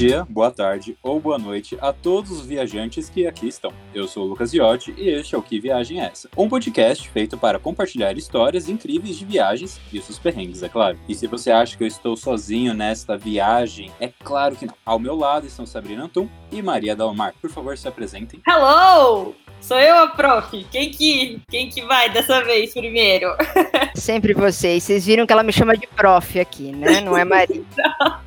[0.00, 3.70] dia, boa tarde ou boa noite a todos os viajantes que aqui estão.
[3.92, 6.30] Eu sou o Lucas Iotti e este é o Que Viagem é Essa?
[6.34, 10.98] Um podcast feito para compartilhar histórias incríveis de viagens e seus perrengues, é claro.
[11.06, 14.74] E se você acha que eu estou sozinho nesta viagem, é claro que não.
[14.86, 17.34] Ao meu lado estão Sabrina Antum e Maria Dalmar.
[17.38, 18.40] Por favor, se apresentem.
[18.48, 19.34] Hello!
[19.60, 20.66] Sou eu a prof.
[20.70, 23.28] Quem que, quem que vai dessa vez primeiro?
[23.94, 24.82] Sempre vocês.
[24.82, 27.00] Vocês viram que ela me chama de prof aqui, né?
[27.00, 27.62] Não é Maria.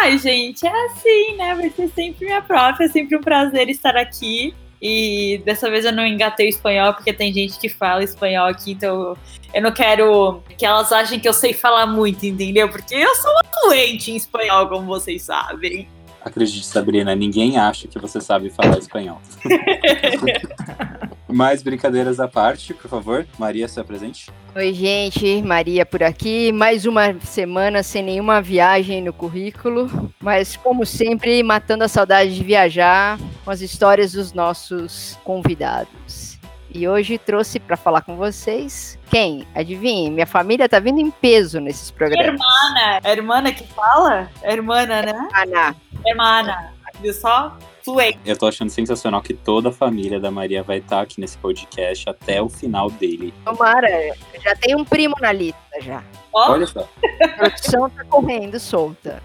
[0.00, 1.54] Ai, gente, é assim, né?
[1.54, 2.82] Vai ser sempre minha prof.
[2.82, 4.54] É sempre um prazer estar aqui.
[4.80, 8.72] E dessa vez eu não engatei o espanhol, porque tem gente que fala espanhol aqui,
[8.72, 9.14] então
[9.52, 12.66] eu não quero que elas achem que eu sei falar muito, entendeu?
[12.68, 15.86] Porque eu sou uma fluente em espanhol, como vocês sabem.
[16.24, 19.20] Acredite, Sabrina, ninguém acha que você sabe falar espanhol.
[21.26, 23.26] Mais brincadeiras à parte, por favor.
[23.38, 24.30] Maria, se apresente.
[24.54, 25.40] Oi, gente.
[25.42, 26.50] Maria por aqui.
[26.52, 30.12] Mais uma semana sem nenhuma viagem no currículo.
[30.20, 36.29] Mas, como sempre, matando a saudade de viajar com as histórias dos nossos convidados.
[36.72, 39.46] E hoje trouxe para falar com vocês quem?
[39.54, 42.40] Adivinhe, minha família tá vindo em peso nesses programas.
[42.40, 44.30] Hermana, é hermana que fala?
[44.42, 45.28] É hermana, né?
[45.34, 45.74] Ana.
[46.06, 47.56] Hermana, viu só?
[47.82, 48.20] Fluente.
[48.24, 52.08] Eu tô achando sensacional que toda a família da Maria vai estar aqui nesse podcast
[52.08, 53.34] até o final dele.
[53.44, 53.88] Tomara,
[54.40, 56.04] já tem um primo na lista já.
[56.32, 56.88] Ó, Olha só.
[57.22, 59.20] A produção tá correndo solta.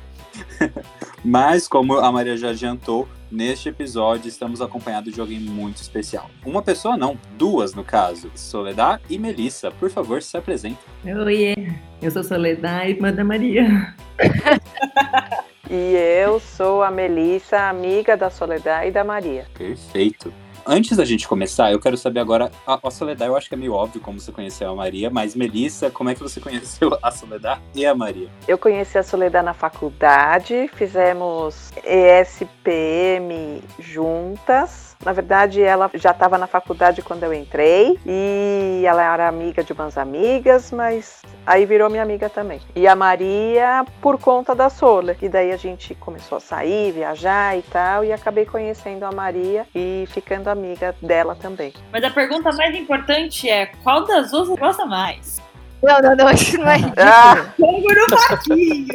[1.24, 6.30] Mas, como a Maria já adiantou, neste episódio estamos acompanhados de alguém muito especial.
[6.46, 8.32] Uma pessoa não, duas no caso.
[8.36, 10.78] Soledad e Melissa, por favor, se apresentem.
[11.06, 11.56] Oiê,
[12.02, 13.96] eu sou Soledad, irmã da Maria.
[15.70, 19.48] E eu sou a Melissa, amiga da Soledad e da Maria.
[19.58, 20.32] Perfeito.
[20.68, 23.58] Antes da gente começar, eu quero saber agora, a, a Soledad eu acho que é
[23.58, 27.12] meio óbvio como você conheceu a Maria, mas Melissa, como é que você conheceu a
[27.12, 28.30] Soledad e a Maria?
[28.48, 34.95] Eu conheci a Soledad na faculdade, fizemos ESPM juntas.
[35.04, 39.74] Na verdade, ela já estava na faculdade quando eu entrei e ela era amiga de
[39.74, 42.60] umas amigas, mas aí virou minha amiga também.
[42.76, 47.58] E a Maria por conta da Sole, e daí a gente começou a sair, viajar
[47.58, 51.74] e tal, e acabei conhecendo a Maria e ficando amiga dela também.
[51.92, 55.42] mas a pergunta mais importante é: qual das duas você gosta mais?
[55.84, 57.08] Não, não, não, isso não é ridículo.
[57.08, 58.88] Ah, Fogo no parquinho!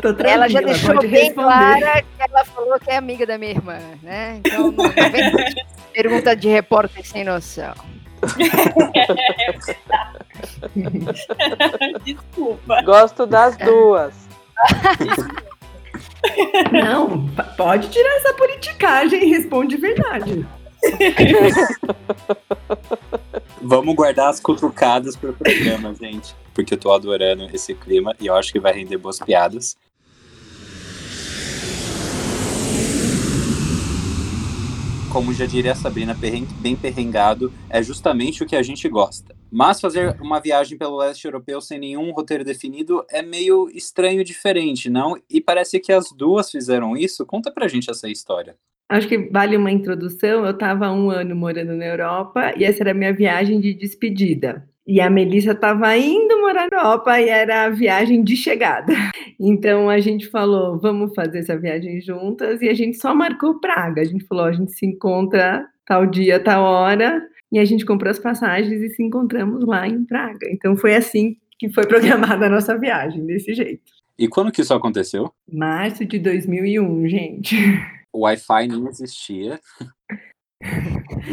[0.00, 1.34] Tô Ela já deixou bem responder.
[1.34, 4.40] clara que ela falou que é amiga da minha irmã, né?
[4.44, 4.92] Então, não vem
[5.92, 7.74] pergunta de repórter sem noção.
[12.04, 12.82] Desculpa.
[12.82, 14.14] gosto das duas.
[16.70, 17.26] Não,
[17.56, 20.46] pode tirar essa politicagem e responde verdade.
[23.60, 26.34] Vamos guardar as cutucadas pro programa, gente.
[26.54, 29.76] Porque eu tô adorando esse clima e eu acho que vai render boas piadas.
[35.12, 39.36] Como já diria a Sabrina, bem perrengado é justamente o que a gente gosta.
[39.50, 44.24] Mas fazer uma viagem pelo leste europeu sem nenhum roteiro definido é meio estranho e
[44.24, 45.14] diferente, não?
[45.28, 47.26] E parece que as duas fizeram isso.
[47.26, 48.56] Conta pra gente essa história.
[48.88, 50.46] Acho que vale uma introdução.
[50.46, 54.66] Eu estava um ano morando na Europa e essa era a minha viagem de despedida.
[54.86, 58.92] E a Melissa estava indo morar na Europa e era a viagem de chegada.
[59.44, 64.00] Então a gente falou, vamos fazer essa viagem juntas e a gente só marcou Praga.
[64.00, 67.20] A gente falou, a gente se encontra tal dia, tal hora.
[67.50, 70.48] E a gente comprou as passagens e se encontramos lá em Praga.
[70.48, 73.82] Então foi assim que foi programada a nossa viagem, desse jeito.
[74.16, 75.32] E quando que isso aconteceu?
[75.50, 77.56] Março de 2001, gente.
[78.14, 79.58] O Wi-Fi não existia.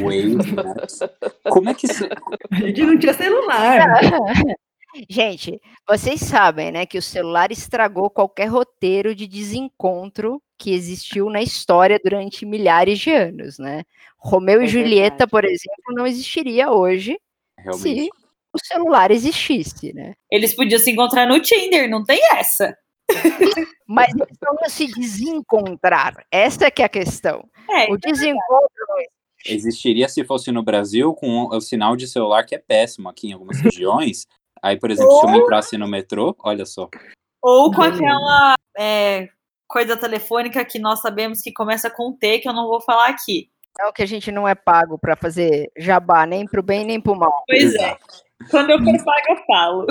[0.01, 0.99] Wave, Maps.
[1.49, 2.05] Como é que isso...
[2.51, 3.87] A gente não tinha celular.
[5.07, 11.41] Gente, vocês sabem, né, que o celular estragou qualquer roteiro de desencontro que existiu na
[11.43, 13.83] história durante milhares de anos, né?
[14.17, 15.31] Romeu É e Julieta, verdade.
[15.31, 17.19] por exemplo, não existiria hoje
[17.57, 17.81] Realmente.
[17.81, 18.09] se
[18.51, 20.15] o celular existisse, né?
[20.29, 22.75] Eles podiam se encontrar no Tinder, não tem essa.
[23.87, 26.25] Mas eles não se desencontrar.
[26.31, 27.47] Essa é que é a questão.
[27.69, 28.85] É, O desencontro
[29.45, 33.33] Existiria se fosse no Brasil com o sinal de celular que é péssimo aqui em
[33.33, 34.25] algumas regiões.
[34.61, 36.89] Aí, por exemplo, se eu entrasse no metrô, olha só.
[37.41, 39.29] ou com aquela é,
[39.67, 43.49] coisa telefônica que nós sabemos que começa com T, que eu não vou falar aqui.
[43.79, 46.99] é o que a gente não é pago para fazer jabá, nem pro bem nem
[46.99, 47.43] pro mal.
[47.47, 47.97] Pois é.
[48.49, 49.87] Quando eu for paga, eu falo.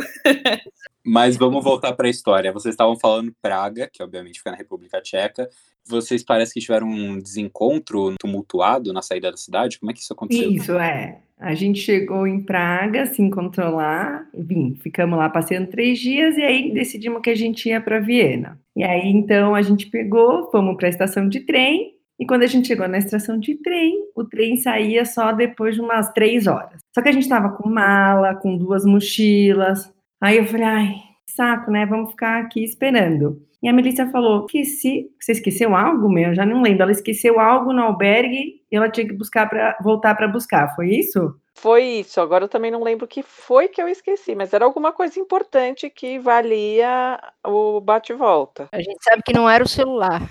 [1.05, 2.53] Mas vamos voltar para a história.
[2.53, 5.49] Vocês estavam falando Praga, que obviamente fica na República Tcheca.
[5.87, 9.79] Vocês parece que tiveram um desencontro tumultuado na saída da cidade.
[9.79, 10.51] Como é que isso aconteceu?
[10.51, 11.21] Isso, é.
[11.39, 16.43] A gente chegou em Praga, se encontrou lá, enfim, ficamos lá passeando três dias e
[16.43, 18.61] aí decidimos que a gente ia para Viena.
[18.77, 22.47] E aí então a gente pegou, fomos para a estação de trem e quando a
[22.47, 26.81] gente chegou na estação de trem, o trem saía só depois de umas três horas.
[26.95, 29.93] Só que a gente estava com mala, com duas mochilas.
[30.21, 30.95] Aí eu falei, ai,
[31.37, 31.87] saco, né?
[31.87, 33.41] Vamos ficar aqui esperando.
[33.63, 35.11] E a Melissa falou: esqueci.
[35.21, 36.29] Você esqueceu algo, meu?
[36.29, 36.83] Eu já não lembro.
[36.83, 40.75] Ela esqueceu algo no albergue e ela tinha que buscar para voltar para buscar.
[40.75, 41.35] Foi isso?
[41.55, 42.21] Foi isso.
[42.21, 45.19] Agora eu também não lembro o que foi que eu esqueci, mas era alguma coisa
[45.19, 48.69] importante que valia o bate-volta.
[48.71, 50.23] A gente sabe que não era o celular.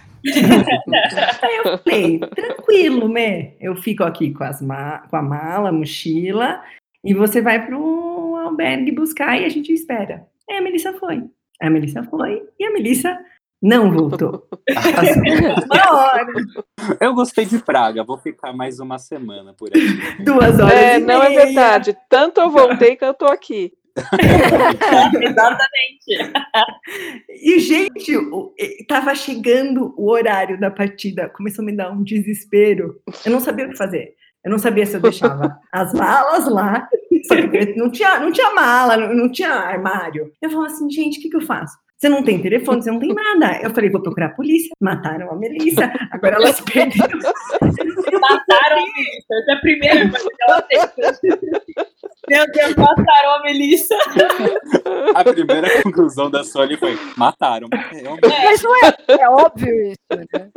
[1.41, 3.55] Aí eu falei, tranquilo, Mê.
[3.59, 6.61] Eu fico aqui com, as ma com a mala, a mochila,
[7.03, 10.27] e você vai para o albergue buscar e a gente espera.
[10.49, 11.23] Aí a Melissa foi.
[11.61, 13.17] A Melissa foi e a Melissa
[13.61, 14.47] não voltou.
[15.65, 16.27] uma hora.
[17.01, 20.23] Eu gostei de Praga, vou ficar mais uma semana por aqui.
[20.23, 20.73] Duas horas.
[20.73, 21.45] É, e não é meia.
[21.45, 21.97] verdade.
[22.07, 23.73] Tanto eu voltei que eu tô aqui.
[25.21, 26.33] Exatamente.
[27.29, 32.03] E, gente, o- e- tava chegando o horário da partida, começou a me dar um
[32.03, 32.99] desespero.
[33.25, 34.15] Eu não sabia o que fazer.
[34.43, 36.87] Eu não sabia se eu deixava as malas lá,
[37.75, 40.31] não tinha, não tinha mala, não, não tinha armário.
[40.41, 41.75] Eu falava assim, gente, o que, que eu faço?
[41.97, 43.59] Você não tem telefone, você não tem nada.
[43.61, 44.69] Eu falei, vou procurar a polícia.
[44.79, 47.17] Mataram a Melissa, agora elas perderam.
[48.21, 49.33] Mataram a Melissa.
[49.33, 50.79] Essa é a primeira coisa que ela tem.
[52.29, 53.95] Meu Deus, mataram a Melissa.
[55.15, 57.67] A primeira conclusão da Sony foi: mataram.
[57.91, 58.27] Realmente.
[58.27, 60.49] Mas não é, é óbvio isso, né?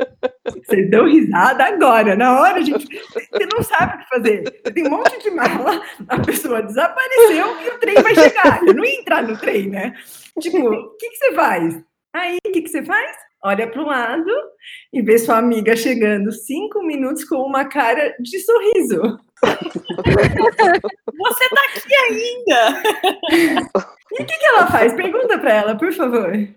[0.65, 2.87] Vocês dão risada agora, na hora, gente.
[2.87, 4.43] Você não sabe o que fazer.
[4.43, 8.61] Você tem um monte de mala, a pessoa desapareceu e o trem vai chegar.
[8.65, 9.93] Eu não ia entrar no trem, né?
[10.39, 11.83] Tipo, o que, que você faz?
[12.13, 13.15] Aí, o que, que você faz?
[13.43, 14.31] Olha para o lado
[14.93, 19.19] e vê sua amiga chegando cinco minutos com uma cara de sorriso.
[21.17, 22.83] Você tá aqui ainda.
[24.11, 24.93] E o que, que ela faz?
[24.93, 26.35] Pergunta para ela, por favor.
[26.35, 26.47] O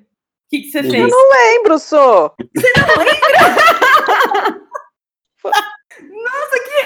[0.51, 1.11] que, que você fez?
[1.11, 2.35] Lembro, sou.
[5.45, 6.83] Nossa, que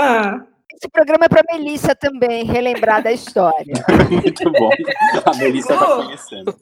[0.00, 0.50] raiva!
[0.74, 3.74] Esse programa é para Melissa também, relembrar da história.
[4.10, 4.70] Muito bom.
[5.26, 6.04] A Melissa tá Chegou.
[6.04, 6.56] conhecendo.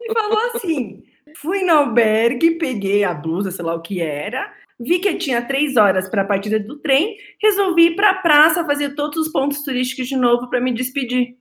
[0.00, 1.02] e falou assim:
[1.36, 5.76] fui no albergue, peguei a blusa, sei lá o que era, vi que tinha três
[5.76, 9.62] horas para a partida do trem, resolvi ir para a praça fazer todos os pontos
[9.62, 11.36] turísticos de novo para me despedir.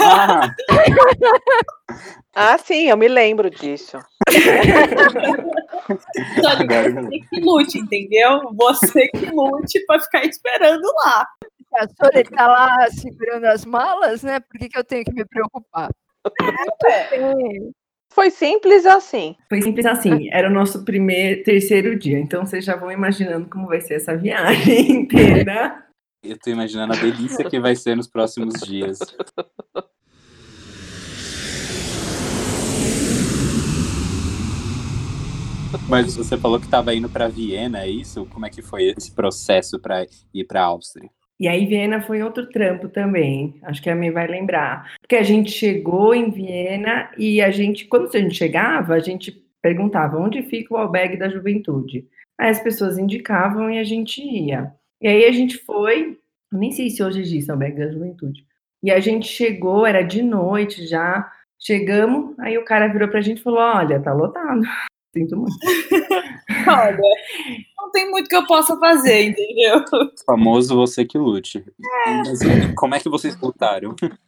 [0.00, 0.54] Ah,
[2.34, 3.98] Ah, sim, eu me lembro disso.
[6.42, 8.40] Só agora- você que lute, entendeu?
[8.54, 11.26] Você que lute pra ficar esperando lá.
[11.74, 14.40] A Sônia tá lá segurando as malas, né?
[14.40, 15.90] Por que, que eu tenho que me preocupar?
[16.86, 17.18] É.
[18.12, 19.36] Foi simples assim.
[19.48, 23.66] Foi simples assim, era o nosso primeiro, terceiro dia, então vocês já vão imaginando como
[23.66, 25.84] vai ser essa viagem inteira.
[26.28, 28.98] Eu tô imaginando a delícia que vai ser nos próximos dias.
[35.88, 38.26] Mas você falou que estava indo para Viena, é isso?
[38.26, 41.08] Como é que foi esse processo para ir para Áustria?
[41.38, 44.90] E aí Viena foi outro trampo também, acho que a mim vai lembrar.
[45.00, 49.44] Porque a gente chegou em Viena e a gente, quando a gente chegava, a gente
[49.62, 52.06] perguntava onde fica o albergue da juventude.
[52.38, 54.72] Aí as pessoas indicavam e a gente ia.
[55.00, 56.18] E aí a gente foi,
[56.52, 58.46] nem sei se hoje existe albergue da juventude.
[58.82, 63.38] E a gente chegou, era de noite já, chegamos, aí o cara virou pra gente
[63.38, 64.60] e falou, olha, tá lotado.
[65.16, 65.56] Sinto muito.
[66.68, 67.00] Olha,
[67.78, 69.82] não tem muito que eu possa fazer, entendeu?
[70.26, 71.64] Famoso você que lute.
[72.06, 72.40] Mas
[72.74, 73.96] como é que vocês lutaram?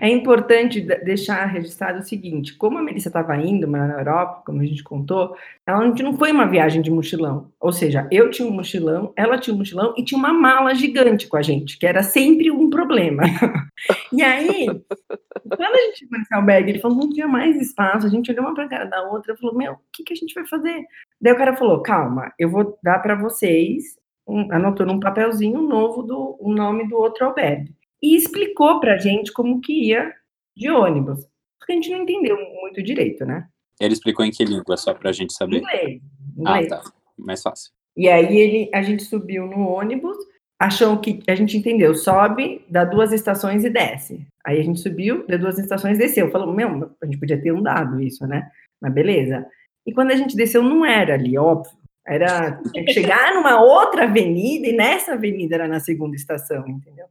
[0.00, 4.42] É importante de- deixar registrado o seguinte: como a Melissa estava indo morar na Europa,
[4.44, 7.50] como a gente contou, ela não, foi uma viagem de mochilão.
[7.60, 11.26] Ou seja, eu tinha um mochilão, ela tinha um mochilão e tinha uma mala gigante
[11.26, 13.22] com a gente, que era sempre um problema.
[14.12, 18.06] E aí, quando a gente chegou nesse albergue, ele falou: não tinha mais espaço.
[18.06, 20.16] A gente olhou uma para cara da outra e falou: meu, o que, que a
[20.16, 20.84] gente vai fazer?
[21.20, 26.02] Daí o cara falou: calma, eu vou dar para vocês, um, anotou num papelzinho novo
[26.02, 30.12] do, o nome do outro albergue e explicou pra gente como que ia
[30.56, 31.26] de ônibus.
[31.58, 33.46] Porque a gente não entendeu muito direito, né?
[33.80, 35.58] Ele explicou em que língua, só pra gente saber.
[35.58, 36.02] Inglês.
[36.44, 36.68] Ah, inglês.
[36.68, 36.82] tá.
[37.16, 37.72] Mais fácil.
[37.96, 40.16] E aí ele, a gente subiu no ônibus,
[40.58, 44.26] achou que a gente entendeu, sobe, dá duas estações e desce.
[44.44, 46.30] Aí a gente subiu, deu duas estações desceu.
[46.30, 48.50] Falou, meu, a gente podia ter andado isso, né?
[48.80, 49.46] Mas beleza.
[49.86, 51.76] E quando a gente desceu, não era ali, óbvio.
[52.06, 57.06] Era tinha que chegar numa outra avenida e nessa avenida era na segunda estação, entendeu?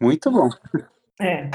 [0.00, 0.48] Muito bom.
[1.20, 1.50] É,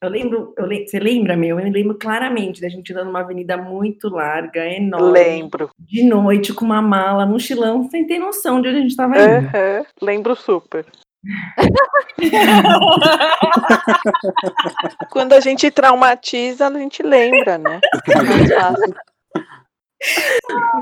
[0.00, 1.60] eu lembro, eu lembro, você lembra, meu?
[1.60, 5.12] Eu lembro claramente da gente andando numa avenida muito larga, enorme.
[5.12, 5.70] Lembro.
[5.78, 9.46] De noite, com uma mala, mochilão, sem ter noção de onde a gente estava indo.
[9.46, 10.86] Uhum, lembro super.
[15.10, 17.80] Quando a gente traumatiza, a gente lembra, né?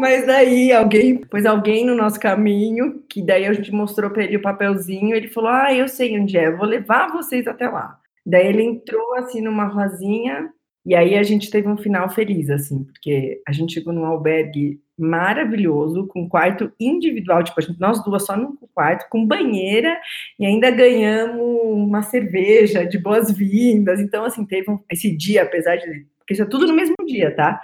[0.01, 4.37] Mas daí alguém, pois alguém no nosso caminho, que daí a gente mostrou para ele
[4.37, 7.99] o papelzinho, ele falou: "Ah, eu sei onde é, vou levar vocês até lá".
[8.25, 10.51] Daí ele entrou assim numa rosinha
[10.85, 14.81] e aí a gente teve um final feliz assim, porque a gente chegou num albergue
[14.99, 19.95] maravilhoso, com quarto individual, tipo, a gente, nós duas só no quarto, com banheira,
[20.39, 24.01] e ainda ganhamos uma cerveja de boas-vindas.
[24.01, 26.07] Então, assim, teve um, esse dia, apesar de.
[26.19, 27.61] Porque isso é tudo no mesmo dia, tá?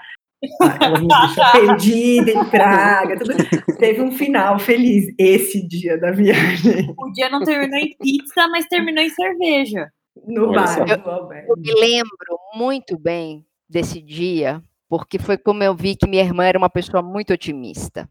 [0.80, 3.34] Ela me deixou perdida em Praga, tudo.
[3.78, 6.92] teve um final feliz esse dia da viagem.
[6.99, 9.88] O dia não terminou em pizza, mas terminou em cerveja.
[10.26, 11.49] No Olha bar do albergue.
[11.49, 16.44] Eu me lembro muito bem desse dia, porque foi como eu vi que minha irmã
[16.44, 18.08] era uma pessoa muito otimista.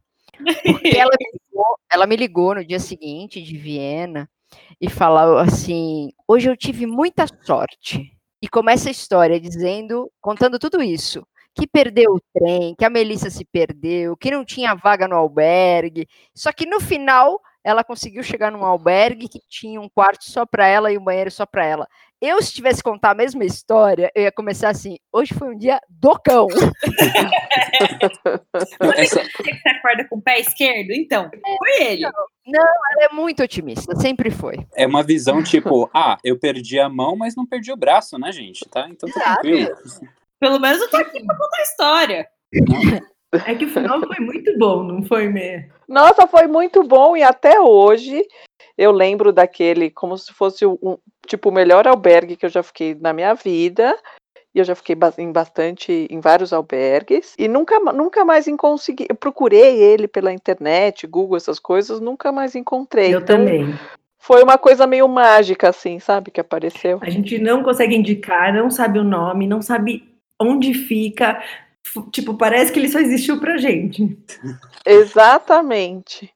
[0.65, 4.27] Porque ela me ligou, ela me ligou no dia seguinte de Viena
[4.79, 8.11] e falou assim: hoje eu tive muita sorte.
[8.41, 11.23] E começa a história dizendo, contando tudo isso.
[11.55, 16.07] Que perdeu o trem, que a Melissa se perdeu, que não tinha vaga no albergue.
[16.33, 20.65] Só que no final ela conseguiu chegar num albergue que tinha um quarto só para
[20.67, 21.87] ela e um banheiro só para ela.
[22.21, 25.79] Eu, se tivesse contar a mesma história, eu ia começar assim: hoje foi um dia
[25.89, 26.47] do cão.
[28.79, 30.91] Não, essa- Você que acorda com o pé esquerdo?
[30.91, 32.05] Então, foi ele.
[32.05, 32.13] Ela
[33.01, 34.55] é muito otimista, sempre foi.
[34.75, 38.31] é uma visão tipo, ah, eu perdi a mão, mas não perdi o braço, né,
[38.31, 38.67] gente?
[38.69, 38.87] Tá?
[38.89, 39.75] Então tá tranquilo.
[40.41, 42.27] Pelo menos eu tô aqui pra contar a história.
[43.47, 45.69] É que o final foi muito bom, não foi, Mê?
[45.87, 48.27] Nossa, foi muito bom e até hoje
[48.77, 52.93] eu lembro daquele como se fosse um tipo o melhor albergue que eu já fiquei
[52.93, 53.97] na minha vida.
[54.53, 59.05] E eu já fiquei em bastante em vários albergues e nunca nunca mais consegui.
[59.07, 63.15] Eu procurei ele pela internet, Google essas coisas, nunca mais encontrei.
[63.15, 63.73] Eu Então, também.
[64.19, 66.99] Foi uma coisa meio mágica assim, sabe, que apareceu.
[67.01, 70.10] A gente não consegue indicar, não sabe o nome, não sabe
[70.41, 71.41] onde fica.
[72.11, 74.17] Tipo, parece que ele só existiu pra gente.
[74.85, 76.31] Exatamente.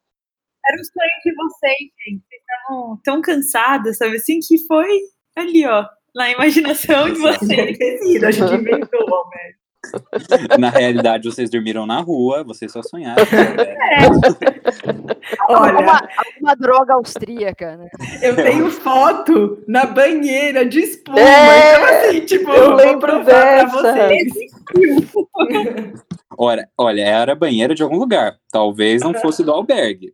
[0.68, 2.24] Era o sonho de vocês, gente.
[2.28, 4.16] Vocês estavam tão cansadas, sabe?
[4.16, 5.00] Assim que foi
[5.36, 5.86] ali, ó.
[6.16, 8.24] Na imaginação de vocês.
[8.24, 9.65] A gente inventou, Alberto.
[10.60, 13.24] Na realidade, vocês dormiram na rua, vocês só sonharam.
[13.24, 13.76] né?
[15.50, 17.90] Olha, Alguma, alguma droga austríaca, né?
[18.22, 21.20] eu tenho foto na banheira de espuma.
[21.20, 23.82] É, então, assim, tipo, eu vou lembro provar pra dessa.
[23.82, 24.34] vocês.
[26.38, 28.38] Olha, olha, era banheira de algum lugar.
[28.52, 30.14] Talvez não fosse do albergue.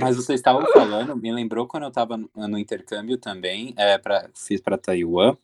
[0.00, 4.28] Mas vocês estavam falando, me lembrou quando eu estava no, no intercâmbio também, é, pra,
[4.34, 5.36] fiz para Taiwan.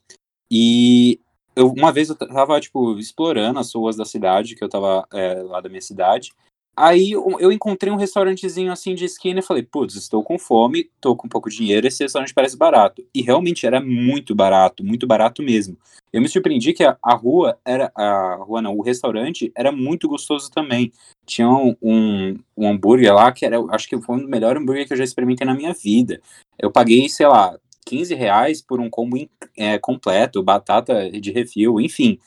[0.49, 1.19] E
[1.55, 5.35] eu, uma vez eu tava, tipo, explorando as ruas da cidade, que eu tava é,
[5.43, 6.31] lá da minha cidade.
[6.75, 11.15] Aí eu, encontrei um restaurantezinho assim de esquina e falei, putz, estou com fome, tô
[11.15, 13.05] com pouco dinheiro, esse restaurante parece barato.
[13.13, 15.77] E realmente era muito barato, muito barato mesmo.
[16.13, 17.91] Eu me surpreendi que a, a rua era.
[17.95, 20.91] A rua não, o restaurante era muito gostoso também.
[21.25, 24.93] Tinha um, um, um hambúrguer lá que era, acho que foi dos melhores hambúrguer que
[24.93, 26.21] eu já experimentei na minha vida.
[26.57, 29.17] Eu paguei, sei lá, 15 reais por um combo
[29.57, 32.19] é, completo, batata de refil, enfim.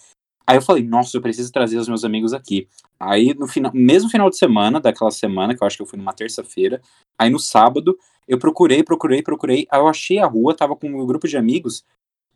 [0.47, 2.69] Aí eu falei, nossa, eu preciso trazer os meus amigos aqui.
[3.01, 5.99] Aí no final, mesmo final de semana, daquela semana, que eu acho que eu fui
[5.99, 6.83] numa terça-feira,
[7.19, 10.91] aí no sábado, eu procurei, procurei, procurei, aí eu achei a rua, tava com o
[10.91, 11.85] meu grupo de amigos,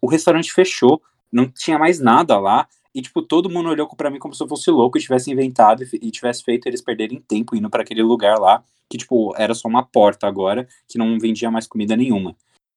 [0.00, 4.18] o restaurante fechou, não tinha mais nada lá, e tipo, todo mundo olhou pra mim
[4.18, 7.68] como se eu fosse louco e tivesse inventado e tivesse feito eles perderem tempo indo
[7.68, 11.66] pra aquele lugar lá, que tipo, era só uma porta agora, que não vendia mais
[11.66, 12.34] comida nenhuma.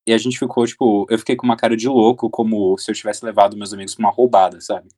[0.08, 2.96] E a gente ficou, tipo, eu fiquei com uma cara de louco, como se eu
[2.96, 4.90] tivesse levado meus amigos pra uma roubada, sabe?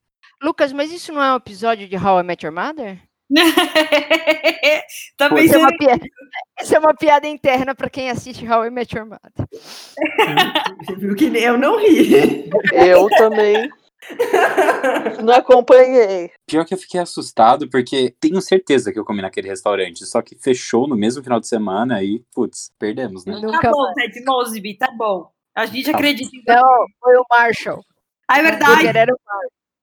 [0.42, 3.00] Lucas, mas isso não é um episódio de How I Met Your Mother?
[5.18, 6.06] tá Pô, Isso é uma piada,
[6.62, 9.48] isso é uma piada interna para quem assiste How I Met Your Mother.
[10.86, 12.50] Você viu que eu não ri.
[12.74, 13.70] Eu também
[15.24, 16.32] não acompanhei.
[16.48, 20.38] Pior que eu fiquei assustado, porque tenho certeza que eu comi naquele restaurante, só que
[20.40, 23.34] fechou no mesmo final de semana e, putz, perdemos, né?
[23.34, 25.30] Tá Nunca bom, Ted Mosby, tá bom.
[25.56, 25.98] A gente Tá.
[25.98, 27.84] acredita em Não, foi o Marshall.
[28.28, 29.18] Ah, é verdade, era o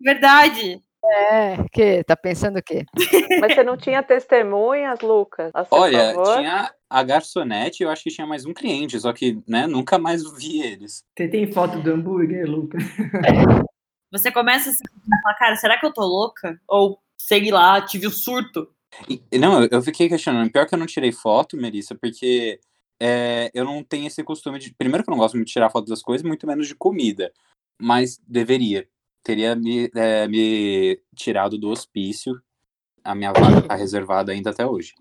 [0.02, 0.82] verdade.
[1.02, 2.84] É, que tá pensando o quê?
[3.40, 5.50] Mas você não tinha testemunhas, Lucas?
[5.70, 6.36] Olha, favor?
[6.36, 9.98] tinha a garçonete e eu acho que tinha mais um cliente, só que, né, nunca
[9.98, 11.02] mais vi eles.
[11.16, 12.82] Você tem foto do hambúrguer, Lucas?
[14.10, 16.60] Você começa assim, a falar, cara, será que eu tô louca?
[16.66, 18.68] Ou, sei lá, tive o surto.
[19.08, 20.50] E- não, eu- eu fiquei questionando.
[20.50, 22.58] Pior que eu não tirei foto, Melissa, porque
[23.00, 24.74] é, eu não tenho esse costume de.
[24.74, 27.32] Primeiro, que eu não gosto muito de tirar foto das coisas, muito menos de comida.
[27.80, 28.88] Mas deveria.
[29.22, 32.40] Teria me, é, me tirado do hospício.
[33.04, 34.94] A minha vaga tá reservada ainda até hoje.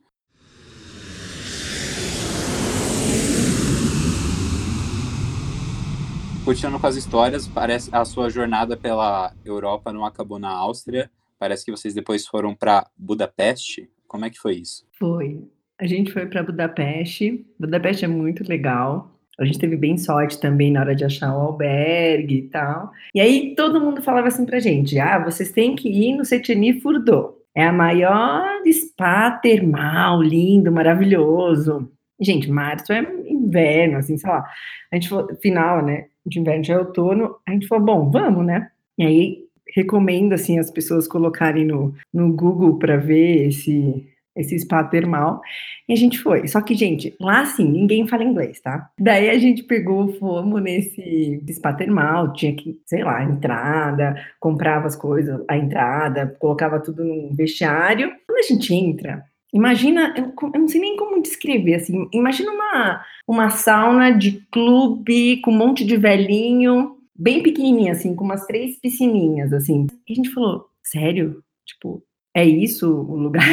[6.49, 11.07] Continuando com as histórias, parece a sua jornada pela Europa não acabou na Áustria.
[11.37, 13.87] Parece que vocês depois foram para Budapeste.
[14.07, 14.83] Como é que foi isso?
[14.97, 15.43] Foi.
[15.79, 17.45] A gente foi para Budapeste.
[17.59, 19.11] Budapeste é muito legal.
[19.39, 22.89] A gente teve bem sorte também na hora de achar o albergue e tal.
[23.13, 26.81] E aí todo mundo falava assim pra gente: ah, vocês têm que ir no Setini
[26.81, 27.43] Furdô.
[27.53, 31.91] É a maior spa termal, lindo, maravilhoso.
[32.19, 34.43] Gente, março é inverno, assim, sei lá.
[34.91, 36.07] A gente falou, final, né?
[36.29, 37.35] De inverno é outono.
[37.47, 38.69] A gente falou, bom, vamos, né?
[38.97, 44.83] E aí recomendo, assim, as pessoas colocarem no, no Google para ver esse, esse spa
[44.83, 45.41] termal.
[45.87, 46.47] E a gente foi.
[46.47, 48.89] Só que, gente, lá assim, ninguém fala inglês, tá?
[48.99, 54.95] Daí a gente pegou, fomos nesse spa termal, tinha que, sei lá, entrada, comprava as
[54.95, 58.11] coisas, a entrada, colocava tudo no vestiário.
[58.25, 63.03] Quando a gente entra, Imagina, eu, eu, não sei nem como descrever, assim, imagina uma,
[63.27, 68.79] uma sauna de clube com um monte de velhinho, bem pequenininha, assim, com umas três
[68.79, 69.87] piscininhas, assim.
[70.07, 71.43] E a gente falou, sério?
[71.65, 72.03] Tipo,
[72.35, 73.43] é isso o lugar?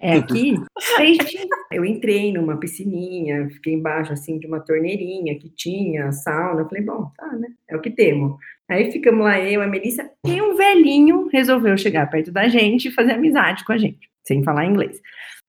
[0.00, 0.54] É aqui?
[0.98, 1.18] Aí
[1.72, 6.60] eu entrei numa piscininha, fiquei embaixo, assim, de uma torneirinha que tinha sauna.
[6.60, 7.48] Eu falei, bom, tá, né?
[7.68, 8.38] É o que temos.
[8.68, 12.92] Aí ficamos lá, eu, a Melissa, e um velhinho resolveu chegar perto da gente e
[12.92, 15.00] fazer amizade com a gente, sem falar inglês.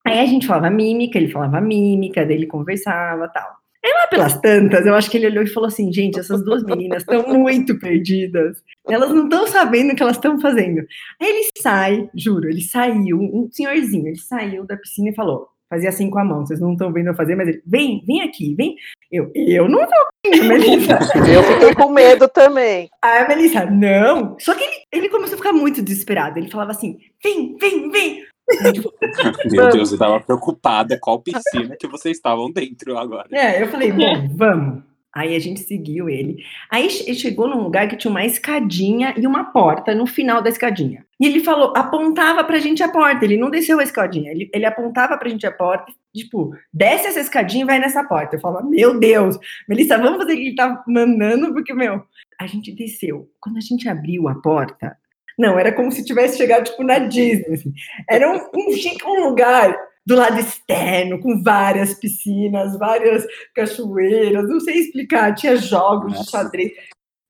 [0.05, 3.55] Aí a gente falava mímica, ele falava mímica, daí ele conversava tal.
[3.83, 6.63] Aí lá pelas tantas, eu acho que ele olhou e falou assim: gente, essas duas
[6.63, 8.63] meninas estão muito perdidas.
[8.87, 10.85] Elas não estão sabendo o que elas estão fazendo.
[11.21, 15.89] Aí ele sai, juro, ele saiu, um senhorzinho, ele saiu da piscina e falou: fazia
[15.89, 18.55] assim com a mão, vocês não estão vendo eu fazer, mas ele, vem, vem aqui,
[18.55, 18.75] vem.
[19.11, 19.85] Eu, eu não
[20.25, 20.97] vendo, Melissa.
[21.31, 22.89] eu fiquei com medo também.
[23.03, 24.35] Aí a Melissa, não.
[24.39, 26.39] Só que ele, ele começou a ficar muito desesperado.
[26.39, 28.25] Ele falava assim: vem, vem, vem.
[29.51, 33.27] Meu Deus, eu tava preocupada qual piscina que vocês estavam dentro agora.
[33.31, 34.83] É, eu falei, bom, vamos.
[35.15, 36.43] Aí a gente seguiu ele.
[36.69, 40.49] Aí ele chegou num lugar que tinha uma escadinha e uma porta no final da
[40.49, 41.05] escadinha.
[41.17, 43.23] E ele falou, apontava pra gente a porta.
[43.23, 47.21] Ele não desceu a escadinha, ele, ele apontava pra gente a porta, tipo, desce essa
[47.21, 48.35] escadinha e vai nessa porta.
[48.35, 52.03] Eu falava, meu Deus, Melissa, vamos fazer o que ele tá mandando, porque, meu,
[52.37, 53.29] a gente desceu.
[53.39, 54.97] Quando a gente abriu a porta,
[55.37, 57.53] não, era como se tivesse chegado, tipo, na Disney.
[57.53, 57.73] Assim.
[58.09, 64.75] Era um, um, um lugar do lado externo, com várias piscinas, várias cachoeiras, não sei
[64.75, 66.23] explicar, tinha jogos nossa.
[66.23, 66.71] de xadrez.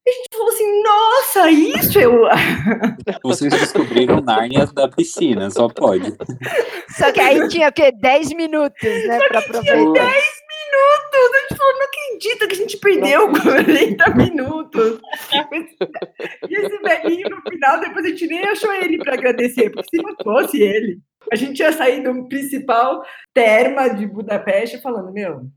[0.07, 2.21] E a gente falou assim, nossa, isso eu...
[3.23, 6.13] Vocês descobriram Nárnia da piscina, só pode.
[6.95, 7.91] Só que aí tinha o quê?
[7.91, 9.93] 10 minutos, né, para aproveitar.
[9.93, 10.44] Tinha 10
[11.25, 11.35] minutos!
[11.35, 14.99] A gente falou, não acredito que a gente perdeu 40 minutos.
[16.49, 20.03] E esse velhinho, no final, depois a gente nem achou ele para agradecer, porque se
[20.03, 20.99] não fosse ele,
[21.31, 25.47] a gente ia sair do principal terma de Budapeste falando, meu,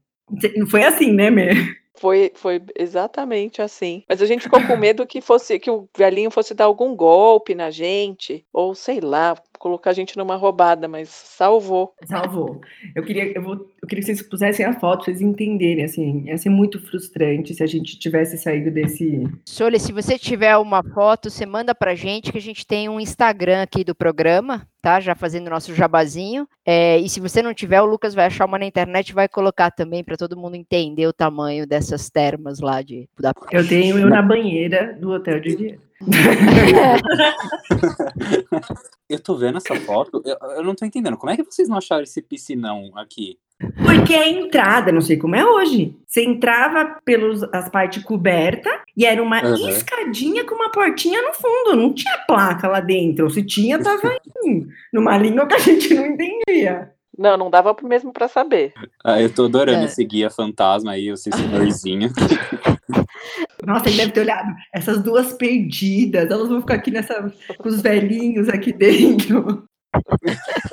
[0.56, 1.78] não foi assim, né, Mer?
[1.98, 4.04] Foi, foi exatamente assim.
[4.08, 7.56] Mas a gente ficou com medo que fosse que o velhinho fosse dar algum golpe
[7.56, 11.92] na gente, ou sei lá, colocar a gente numa roubada, mas salvou.
[12.06, 12.60] Salvou.
[12.94, 16.38] Eu queria, eu, vou, queria que vocês pusessem a foto, pra vocês entenderem, assim, ia
[16.38, 19.24] ser muito frustrante se a gente tivesse saído desse...
[19.44, 23.00] Sole, se você tiver uma foto, você manda pra gente, que a gente tem um
[23.00, 25.00] Instagram aqui do programa, tá?
[25.00, 26.46] Já fazendo nosso jabazinho.
[26.64, 29.28] É, e se você não tiver, o Lucas vai achar uma na internet e vai
[29.28, 33.56] colocar também para todo mundo entender o tamanho dessas termas lá de Budapeste.
[33.56, 35.78] Eu tenho eu na banheira do hotel de dia.
[39.08, 41.16] eu tô vendo essa foto, eu, eu, não tô entendendo.
[41.16, 43.36] Como é que vocês não acharam esse piscinão aqui?
[43.84, 45.96] Porque a entrada, não sei como é hoje.
[46.06, 49.68] Você entrava pelas partes cobertas e era uma uhum.
[49.68, 51.76] escadinha com uma portinha no fundo.
[51.76, 53.28] Não tinha placa lá dentro.
[53.28, 56.92] Se tinha, tava em, numa língua que a gente não entendia.
[57.18, 58.72] Não, não dava mesmo para saber.
[59.04, 59.84] Ah, eu tô adorando é.
[59.86, 62.10] esse guia fantasma aí, esse senhorzinho.
[63.66, 67.82] Nossa, ele deve ter olhado essas duas perdidas, elas vão ficar aqui nessa, com os
[67.82, 69.64] velhinhos aqui dentro.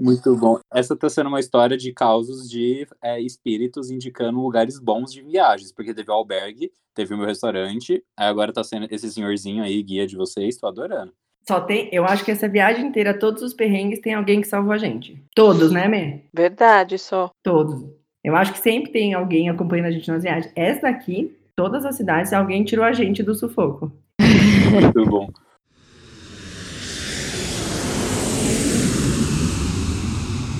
[0.00, 0.58] Muito bom.
[0.72, 5.72] Essa está sendo uma história de causos de é, espíritos indicando lugares bons de viagens,
[5.72, 9.82] porque teve o albergue, teve o meu restaurante, aí agora está sendo esse senhorzinho aí,
[9.82, 11.12] guia de vocês, estou adorando.
[11.46, 14.72] Só tem, eu acho que essa viagem inteira, todos os perrengues, tem alguém que salvou
[14.72, 15.22] a gente.
[15.34, 16.22] Todos, né, Mê?
[16.32, 17.30] Verdade, só.
[17.42, 17.84] Todos.
[18.22, 20.50] Eu acho que sempre tem alguém acompanhando a gente nas viagens.
[20.56, 23.92] Essa daqui, todas as cidades, alguém tirou a gente do sufoco.
[24.72, 25.28] Muito bom.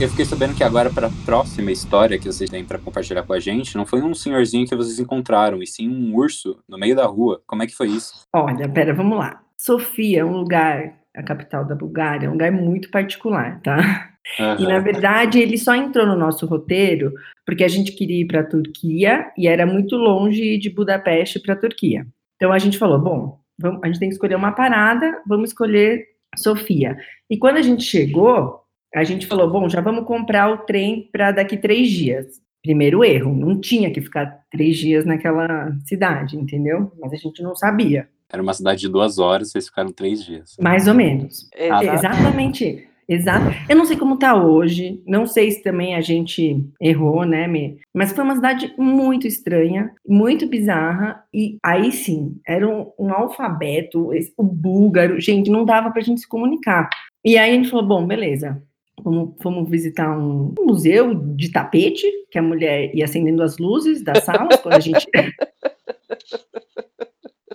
[0.05, 3.33] Eu fiquei sabendo que agora, para a próxima história que vocês têm para compartilhar com
[3.33, 6.95] a gente, não foi um senhorzinho que vocês encontraram, e sim um urso no meio
[6.95, 7.41] da rua.
[7.47, 8.13] Como é que foi isso?
[8.31, 9.41] Olha, pera, vamos lá.
[9.59, 14.11] Sofia é um lugar, a capital da Bulgária, é um lugar muito particular, tá?
[14.39, 14.57] Uhum.
[14.59, 17.11] E na verdade ele só entrou no nosso roteiro
[17.47, 21.55] porque a gente queria ir para a Turquia e era muito longe de Budapeste para
[21.55, 22.07] a Turquia.
[22.37, 26.05] Então a gente falou, bom, vamos, a gente tem que escolher uma parada, vamos escolher
[26.37, 26.95] Sofia.
[27.31, 28.64] E quando a gente chegou,
[28.95, 32.41] a gente falou, bom, já vamos comprar o trem para daqui três dias.
[32.63, 36.93] Primeiro erro, não tinha que ficar três dias naquela cidade, entendeu?
[37.01, 38.09] Mas a gente não sabia.
[38.33, 40.57] Era uma cidade de duas horas, vocês ficaram três dias.
[40.61, 41.49] Mais ou menos.
[41.55, 42.89] Exatamente.
[43.09, 43.55] Exato.
[43.69, 47.79] Eu não sei como tá hoje, não sei se também a gente errou, né, Me?
[47.93, 54.11] Mas foi uma cidade muito estranha, muito bizarra, e aí sim, era um, um alfabeto,
[54.37, 56.89] o búlgaro, gente, não dava pra gente se comunicar.
[57.25, 58.63] E aí a gente falou, bom, beleza,
[59.03, 64.25] Fomos, fomos, visitar um museu de tapete, que a mulher ia acendendo as luzes das
[64.25, 65.07] salas quando a gente.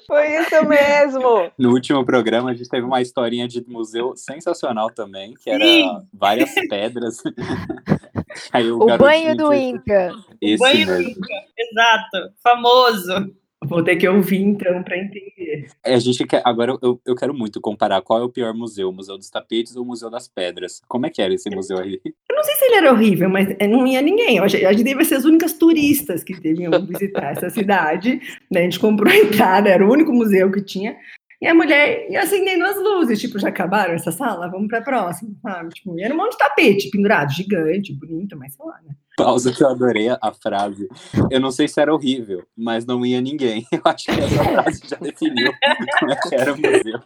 [0.10, 1.52] Foi isso mesmo!
[1.56, 5.88] No último programa, a gente teve uma historinha de museu sensacional também, que era Sim.
[6.12, 7.22] várias pedras.
[8.74, 10.12] o, o banho do Inca.
[10.42, 10.96] Esse o banho mesmo.
[10.96, 13.36] do Inca, exato, famoso.
[13.66, 15.68] Vou ter que ouvir então para entender.
[15.84, 18.90] É, a gente quer, agora eu, eu quero muito comparar qual é o pior museu,
[18.90, 20.82] o Museu dos Tapetes ou o Museu das Pedras.
[20.88, 22.00] Como é que era esse museu aí?
[22.06, 24.40] Eu não sei se ele era horrível, mas é, não ia ninguém.
[24.40, 28.22] A gente devia ser as únicas turistas que deviam visitar essa cidade.
[28.50, 28.62] Né?
[28.62, 30.96] A gente comprou a entrada, era o único museu que tinha.
[31.42, 34.50] E a mulher ia acendendo as luzes, tipo, já acabaram essa sala?
[34.50, 35.74] Vamos para a próxima, sabe?
[35.74, 38.94] Tipo, e era um monte de tapete pendurado, gigante, bonito, mas sei lá, né?
[39.24, 40.88] Pausa que eu adorei a frase.
[41.30, 43.66] Eu não sei se era horrível, mas não ia ninguém.
[43.72, 45.52] Eu acho que essa frase já definiu
[46.00, 47.00] como é que era o museu.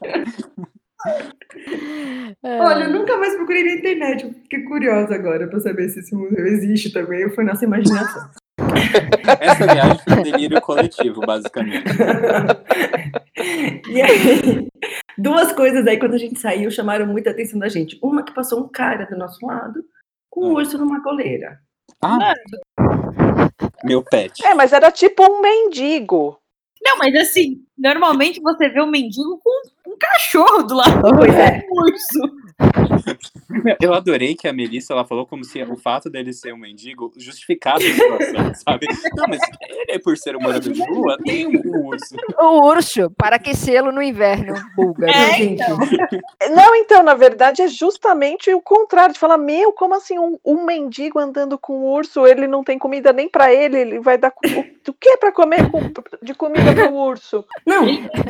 [2.44, 4.24] Olha, eu nunca mais procurei na internet.
[4.24, 8.30] Eu fiquei curiosa agora para saber se esse museu existe também foi nossa imaginação.
[9.40, 11.84] Essa viagem foi um delírio coletivo, basicamente.
[13.90, 14.68] e aí,
[15.18, 18.00] duas coisas aí, quando a gente saiu, chamaram muita atenção da gente.
[18.02, 19.84] Uma que passou um cara do nosso lado
[20.30, 20.60] com um ah.
[20.60, 21.60] urso numa coleira.
[22.02, 22.34] Ah,
[23.84, 24.46] meu pet.
[24.46, 26.38] É, mas era tipo um mendigo.
[26.82, 31.02] Não, mas assim, normalmente você vê um mendigo com um cachorro do lado.
[31.18, 31.62] Pois é.
[31.72, 32.43] Um urso.
[33.82, 37.12] Eu adorei que a Melissa ela falou como se o fato dele ser um mendigo
[37.18, 38.88] justificasse a situação, sabe?
[39.16, 42.16] Não, mas ele é por ser um morador de rua, tem um urso.
[42.40, 45.12] O urso, para aquecê-lo no inverno búlgaro.
[45.14, 45.78] É, então.
[46.54, 50.66] Não, então, na verdade, é justamente o contrário, de falar, meu, como assim um, um
[50.66, 54.34] mendigo andando com um urso, ele não tem comida nem para ele, ele vai dar
[54.46, 55.80] o, o que para comer com,
[56.22, 57.46] de comida pro urso?
[57.66, 57.86] Não,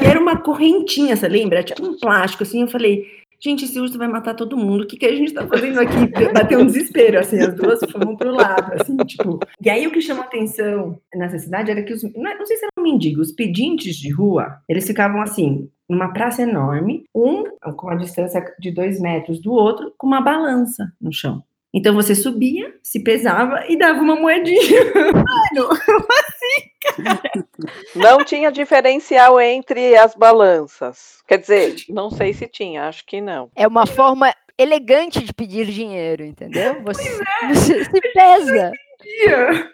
[0.05, 1.63] era uma correntinha, você lembra?
[1.63, 4.97] Tipo um plástico, assim, eu falei gente, esse urso vai matar todo mundo, o que,
[4.97, 6.07] que a gente tá fazendo aqui?
[6.33, 9.39] Bateu um desespero, assim, as duas foram pro lado, assim, tipo.
[9.61, 12.65] E aí o que chamou atenção nessa cidade era que os, não, não sei se
[12.65, 17.43] eram mendigos, os pedintes de rua, eles ficavam assim, numa praça enorme, um
[17.75, 21.43] com uma distância de dois metros do outro, com uma balança no chão.
[21.73, 24.85] Então você subia, se pesava e dava uma moedinha.
[24.93, 25.69] Mano,
[26.43, 26.69] assim,
[27.03, 27.47] cara?
[27.95, 31.23] Não tinha diferencial entre as balanças.
[31.27, 33.49] Quer dizer, não sei se tinha, acho que não.
[33.55, 36.81] É uma forma elegante de pedir dinheiro, entendeu?
[36.83, 37.47] Você, é.
[37.47, 39.71] você se pesa dia.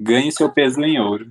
[0.00, 1.26] Ganhe seu peso em ouro.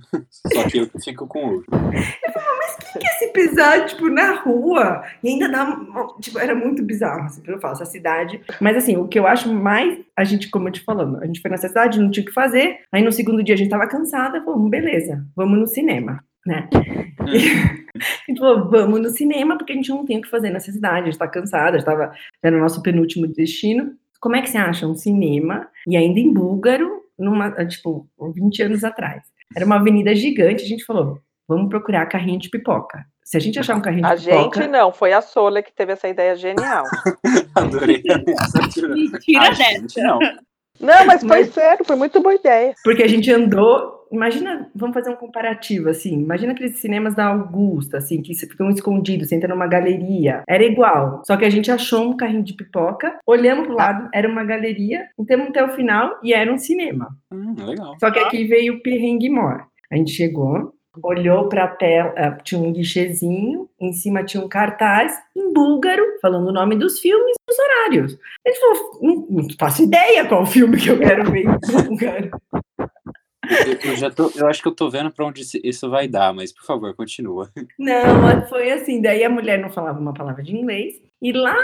[0.52, 1.64] Só que eu fico com ouro.
[1.70, 5.02] Eu falo, mas quem quer se pisar, tipo, na rua?
[5.22, 5.78] E ainda dá.
[6.20, 8.40] Tipo, era muito bizarro, assim, eu falo, essa cidade.
[8.60, 9.98] Mas assim, o que eu acho mais.
[10.16, 12.32] A gente, como eu te falando, a gente foi nessa cidade, não tinha o que
[12.32, 12.80] fazer.
[12.92, 16.68] Aí no segundo dia a gente tava cansada, falou, beleza, vamos no cinema, né?
[18.28, 21.02] gente falou, vamos no cinema, porque a gente não tem o que fazer nessa cidade,
[21.02, 23.92] a gente tá cansada, estava era o nosso penúltimo destino.
[24.20, 28.84] Como é que você acha um cinema e ainda em búlgaro numa, tipo, 20 anos
[28.84, 29.24] atrás.
[29.54, 33.04] Era uma avenida gigante, a gente falou, vamos procurar carrinho de pipoca.
[33.24, 34.60] Se a gente achar um carrinho a de pipoca...
[34.60, 36.84] A gente não, foi a Sola que teve essa ideia genial.
[37.54, 40.00] Adorei Mentira dessa.
[40.02, 40.18] Não.
[40.80, 41.54] Não, mas foi mas...
[41.54, 42.74] sério, foi muito boa ideia.
[42.84, 47.98] Porque a gente andou imagina, vamos fazer um comparativo, assim, imagina aqueles cinemas da Augusta,
[47.98, 52.10] assim, que ficam escondidos, você entra numa galeria, era igual, só que a gente achou
[52.10, 56.32] um carrinho de pipoca, olhamos pro lado, era uma galeria, então até o final e
[56.32, 57.08] era um cinema.
[57.32, 57.96] Hum, legal.
[57.98, 59.66] Só que aqui veio o perrengue mor.
[59.90, 64.48] A gente chegou, olhou para a tela, eh, tinha um guichezinho, em cima tinha um
[64.48, 68.18] cartaz em búlgaro, falando o nome dos filmes e os horários.
[68.44, 72.30] Ele falou, não, não faço ideia qual filme que eu quero ver em búlgaro.
[73.48, 76.34] Eu, eu já tô, eu acho que eu tô vendo pra onde isso vai dar,
[76.34, 77.48] mas por favor, continua.
[77.78, 79.00] Não, foi assim.
[79.00, 81.00] Daí a mulher não falava uma palavra de inglês.
[81.22, 81.56] E lá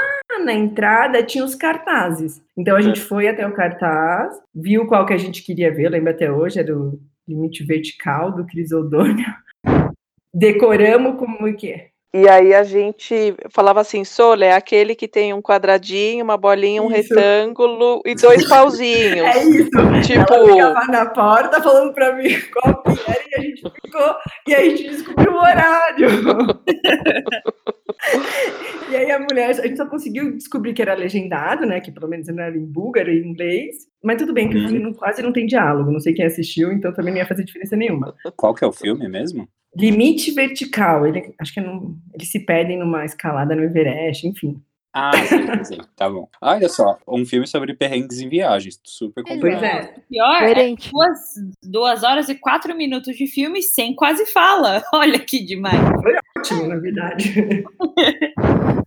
[0.45, 2.43] na entrada tinha os cartazes.
[2.57, 6.13] Então a gente foi até o cartaz, viu qual que a gente queria ver, lembra
[6.13, 9.35] até hoje, era o limite vertical do Cris O'Donnell.
[10.35, 11.92] Decoramos como que.
[12.15, 16.83] E aí a gente falava assim, Sola é aquele que tem um quadradinho, uma bolinha,
[16.83, 17.15] um isso.
[17.15, 18.93] retângulo e dois pauzinhos.
[19.33, 19.71] É isso.
[20.05, 24.15] Tipo, Ela ficava na porta falando para mim qual que era e a gente ficou
[24.47, 26.09] e aí a gente descobriu o horário.
[28.91, 31.81] e aí a mulher, a gente só conseguiu descobrir que era legendado, né?
[31.81, 33.87] Que pelo menos não era em búlgaro e inglês.
[34.05, 35.91] Mas tudo bem, que o filme quase não tem diálogo.
[35.91, 38.15] Não sei quem assistiu, então também não ia fazer diferença nenhuma.
[38.37, 39.49] Qual que é o filme mesmo?
[39.77, 41.07] Limite vertical.
[41.07, 44.63] Ele, acho que não, eles se perdem numa escalada no Everest, enfim.
[44.95, 46.29] Ah, sim, sim, tá bom.
[46.39, 49.59] Olha só, um filme sobre perrengues em viagens, super completo.
[49.59, 49.95] Pois é.
[50.11, 51.19] Pior é duas,
[51.63, 54.83] duas horas e quatro minutos de filme sem quase fala.
[54.93, 55.81] Olha que demais.
[56.03, 57.65] Foi ótimo, na verdade.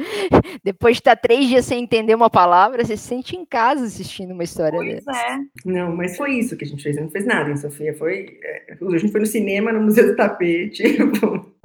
[0.64, 4.32] Depois de estar três dias sem entender uma palavra, você se sente em casa assistindo
[4.32, 5.10] uma história pois dessa.
[5.12, 5.38] É.
[5.64, 6.96] Não, mas foi isso que a gente fez.
[6.96, 7.94] Não fez nada em Sofia.
[7.94, 10.82] Foi, é, a gente foi no cinema, no Museu do Tapete.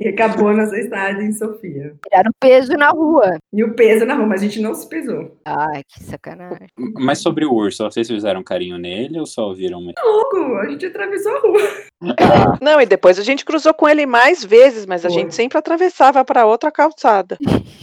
[0.00, 1.94] e acabou nossa estada em Sofia.
[2.08, 3.38] Tiraram peso na rua.
[3.52, 5.36] E o peso na rua, mas a gente não se pesou.
[5.44, 6.68] Ai, que sacanagem.
[6.98, 9.80] Mas sobre o urso, vocês fizeram carinho nele ou só ouviram?
[9.92, 11.60] Tá louco, a gente atravessou a rua.
[12.60, 15.18] Não, e depois a gente cruzou com ele mais vezes, mas a Foi.
[15.18, 17.36] gente sempre atravessava para outra calçada.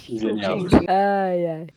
[0.07, 0.59] Genial.
[0.87, 1.67] Ai, ai.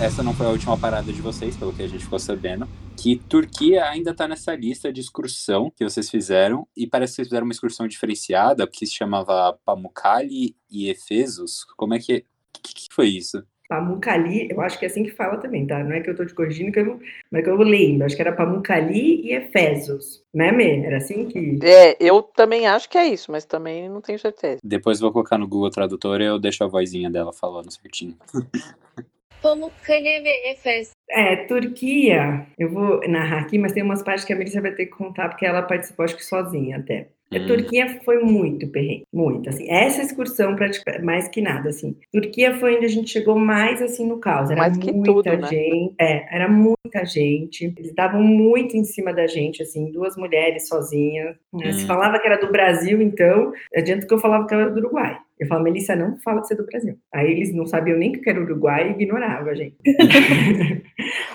[0.00, 3.16] Essa não foi a última parada de vocês, pelo que a gente ficou sabendo, que
[3.16, 7.46] Turquia ainda está nessa lista de excursão que vocês fizeram, e parece que vocês fizeram
[7.46, 11.64] uma excursão diferenciada, que se chamava Pamukkale e Efesos.
[11.76, 12.22] Como é que, é?
[12.62, 13.42] que, que foi isso?
[13.68, 15.82] Pamukkale, eu acho que é assim que fala também, tá?
[15.82, 18.06] Não é que eu tô te corrigindo, que eu, mas que eu lembro.
[18.06, 20.84] Acho que era Pamukkale e Efesos, né, Mê?
[20.84, 21.58] Era assim que...
[21.62, 24.60] É, eu também acho que é isso, mas também não tenho certeza.
[24.62, 28.16] Depois vou colocar no Google Tradutor e eu deixo a vozinha dela falando certinho.
[29.42, 30.90] Pamukkale ve Efes.
[31.10, 34.86] É, Turquia, eu vou narrar aqui, mas tem umas partes que a Melissa vai ter
[34.86, 37.08] que contar, porque ela participou, acho que sozinha até.
[37.30, 37.46] A hum.
[37.46, 39.70] Turquia foi muito perrengue, muito, assim.
[39.70, 40.56] Essa excursão,
[41.02, 41.94] mais que nada, assim.
[42.10, 44.50] Turquia foi onde a gente chegou mais, assim, no caos.
[44.50, 45.48] Era mais que muita tudo, né?
[45.48, 45.94] gente.
[46.00, 47.66] É, era muita gente.
[47.76, 51.36] Eles estavam muito em cima da gente, assim, duas mulheres sozinhas.
[51.52, 51.72] Hum.
[51.72, 55.18] Se falava que era do Brasil, então, adianta que eu falava que era do Uruguai.
[55.40, 56.98] Eu falo, Melissa, não fala que você é do Brasil.
[57.14, 59.76] Aí eles não sabiam nem que era Uruguai e ignoravam a gente.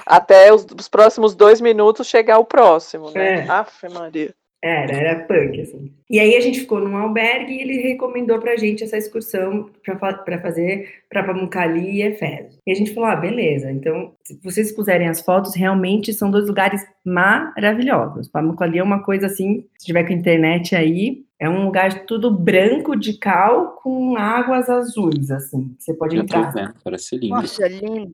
[0.05, 3.45] Até os, os, próximos dois minutos chegar o próximo, né?
[3.45, 3.49] É.
[3.49, 4.33] Aff, Maria.
[4.63, 5.91] Era, era punk, assim.
[6.09, 10.39] E aí a gente ficou num albergue e ele recomendou pra gente essa excursão para
[10.39, 12.57] fazer para Pamukkale e Efésio.
[12.65, 16.47] E a gente falou, ah, beleza, então, se vocês puserem as fotos, realmente são dois
[16.47, 18.29] lugares maravilhosos.
[18.29, 22.95] Pamukkale é uma coisa assim, se tiver com internet aí, é um lugar tudo branco
[22.95, 25.75] de cal com águas azuis, assim.
[25.77, 26.53] Você pode Eu entrar.
[26.53, 27.35] Tô vendo, parece lindo.
[27.35, 28.13] Nossa, lindo.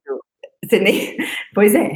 [0.65, 1.15] Você nem...
[1.53, 1.91] Pois é.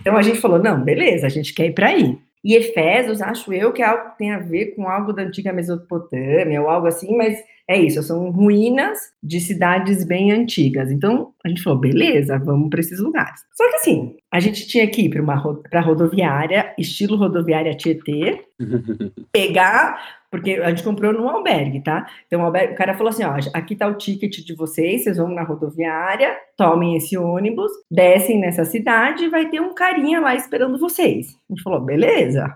[0.00, 2.16] Então a gente falou, não, beleza, a gente quer ir para aí.
[2.44, 5.52] E Efésios, acho eu que é algo que tem a ver com algo da antiga
[5.52, 7.36] Mesopotâmia ou algo assim, mas
[7.68, 10.90] é isso, são ruínas de cidades bem antigas.
[10.90, 13.40] Então a gente falou, beleza, vamos para esses lugares.
[13.54, 18.44] Só que assim, a gente tinha que ir para uma pra rodoviária, estilo rodoviária Tietê,
[19.32, 19.98] pegar
[20.30, 22.06] porque a gente comprou num albergue, tá?
[22.26, 25.16] Então o, albergue, o cara falou assim: ó, aqui tá o ticket de vocês, vocês
[25.16, 30.78] vão na rodoviária, tomem esse ônibus, descem nessa cidade, vai ter um carinha lá esperando
[30.78, 31.28] vocês.
[31.48, 32.54] A gente falou: beleza.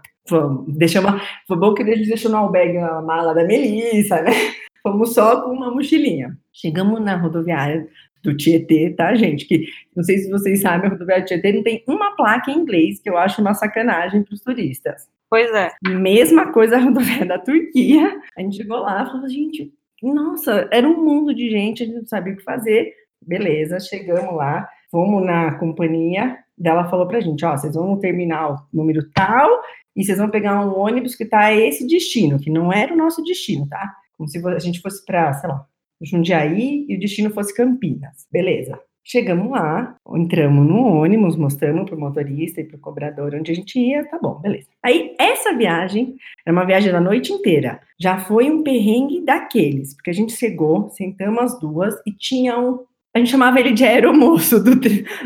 [0.69, 4.31] Deixamos, foi bom que eles deixou no albergue a mala da Melissa, né?
[4.83, 6.37] Fomos só com uma mochilinha.
[6.53, 7.87] Chegamos na rodoviária
[8.23, 9.47] do Tietê, tá, gente?
[9.47, 12.59] Que não sei se vocês sabem, a rodoviária do Tietê não tem uma placa em
[12.59, 15.09] inglês, que eu acho uma sacanagem para os turistas.
[15.29, 15.71] Pois é.
[15.87, 18.21] Mesma coisa a rodovia da Turquia.
[18.37, 21.99] A gente chegou lá e falou, gente, nossa, era um mundo de gente, a gente
[21.99, 22.93] não sabia o que fazer.
[23.23, 28.67] Beleza, chegamos lá, fomos na companhia, dela falou pra gente, ó, vocês vão no terminal
[28.73, 29.49] número tal
[29.97, 32.97] e vocês vão pegar um ônibus que tá a esse destino, que não era o
[32.97, 33.95] nosso destino, tá?
[34.17, 35.67] Como se a gente fosse para, sei lá,
[36.03, 38.27] Jundiaí e o destino fosse Campinas.
[38.31, 38.81] Beleza.
[39.03, 43.55] Chegamos lá, entramos no ônibus, mostramos para o motorista e para o cobrador onde a
[43.55, 44.69] gente ia, tá bom, beleza.
[44.83, 50.11] Aí, essa viagem, era uma viagem da noite inteira, já foi um perrengue daqueles, porque
[50.11, 52.85] a gente chegou, sentamos as duas e tinha um.
[53.15, 54.71] A gente chamava ele de aeromoço do,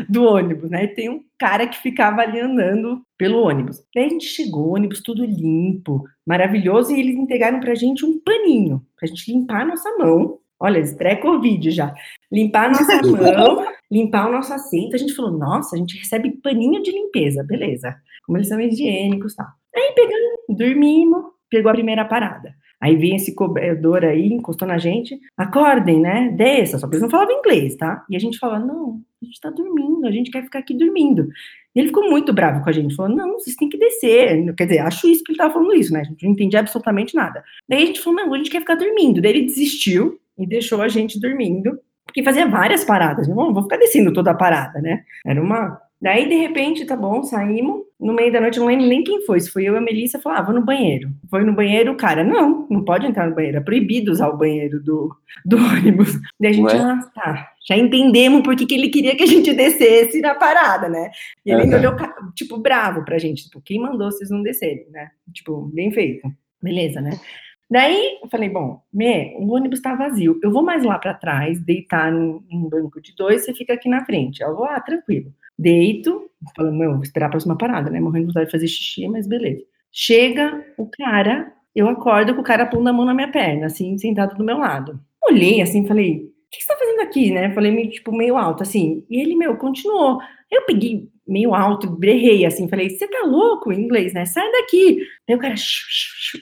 [0.09, 0.85] do ônibus, né?
[0.85, 3.83] E tem um cara que ficava ali andando pelo ônibus.
[3.93, 8.81] Daí a gente chegou, ônibus tudo limpo, maravilhoso, e eles entregaram pra gente um paninho,
[8.97, 11.93] pra gente limpar a nossa mão Olha, pré-Covid já.
[12.31, 14.95] Limpar a nossa mão, limpar o nosso assento.
[14.95, 17.95] A gente falou, nossa, a gente recebe paninho de limpeza, beleza.
[18.25, 19.47] Como eles são higiênicos e tal.
[19.75, 22.55] Aí pegamos, dormimos, pegou a primeira parada.
[22.81, 26.29] Aí vem esse cobrador aí, encostou na gente, acordem, né?
[26.35, 28.05] Desça, só que eles não falavam inglês, tá?
[28.09, 31.27] E a gente falava, não, a gente tá dormindo, a gente quer ficar aqui dormindo.
[31.75, 34.53] E ele ficou muito bravo com a gente, falou, não, vocês têm que descer.
[34.55, 36.01] Quer dizer, acho isso que ele tava falando isso, né?
[36.01, 37.43] A gente não entendia absolutamente nada.
[37.67, 39.21] Daí a gente falou, não, a gente quer ficar dormindo.
[39.21, 43.27] Daí ele desistiu e deixou a gente dormindo, porque fazia várias paradas.
[43.27, 45.03] Não vou ficar descendo toda a parada, né?
[45.25, 47.83] Era uma Daí, de repente, tá bom, saímos.
[47.97, 49.39] No meio da noite, não lembro nem quem foi.
[49.39, 51.09] Se foi eu e a Melissa, falou, ah, vou no banheiro.
[51.29, 53.57] Foi no banheiro, o cara, não, não pode entrar no banheiro.
[53.57, 56.19] É proibido usar o banheiro do, do ônibus.
[56.39, 56.79] Daí a gente, Ué?
[56.79, 57.51] ah, tá.
[57.67, 61.09] Já entendemos por que, ele queria que a gente descesse na parada, né?
[61.45, 61.79] E ele uhum.
[61.79, 61.95] olhou,
[62.35, 63.45] tipo, bravo pra gente.
[63.45, 65.09] Tipo, quem mandou vocês não descerem, né?
[65.33, 66.29] Tipo, bem feito.
[66.61, 67.17] Beleza, né?
[67.69, 70.39] Daí eu falei, bom, me, o ônibus tá vazio.
[70.43, 73.89] Eu vou mais lá para trás, deitar em um banco de dois, você fica aqui
[73.89, 74.43] na frente.
[74.43, 75.33] Eu vou, ah, tranquilo.
[75.57, 77.99] Deito, falando, meu, vou esperar a próxima parada, né?
[77.99, 79.63] Morrendo de vontade de fazer xixi, mas beleza.
[79.91, 83.97] Chega o cara, eu acordo com o cara pondo a mão na minha perna, assim,
[83.97, 84.99] sentado do meu lado.
[85.23, 87.53] Olhei assim, falei, o que você tá fazendo aqui, né?
[87.53, 89.05] Falei, meio, tipo, meio alto, assim.
[89.09, 90.19] E ele, meu, continuou.
[90.51, 94.25] Eu peguei meio alto, berrei, assim, falei, você tá louco em inglês, né?
[94.25, 94.99] Sai daqui.
[95.27, 95.55] Aí o cara,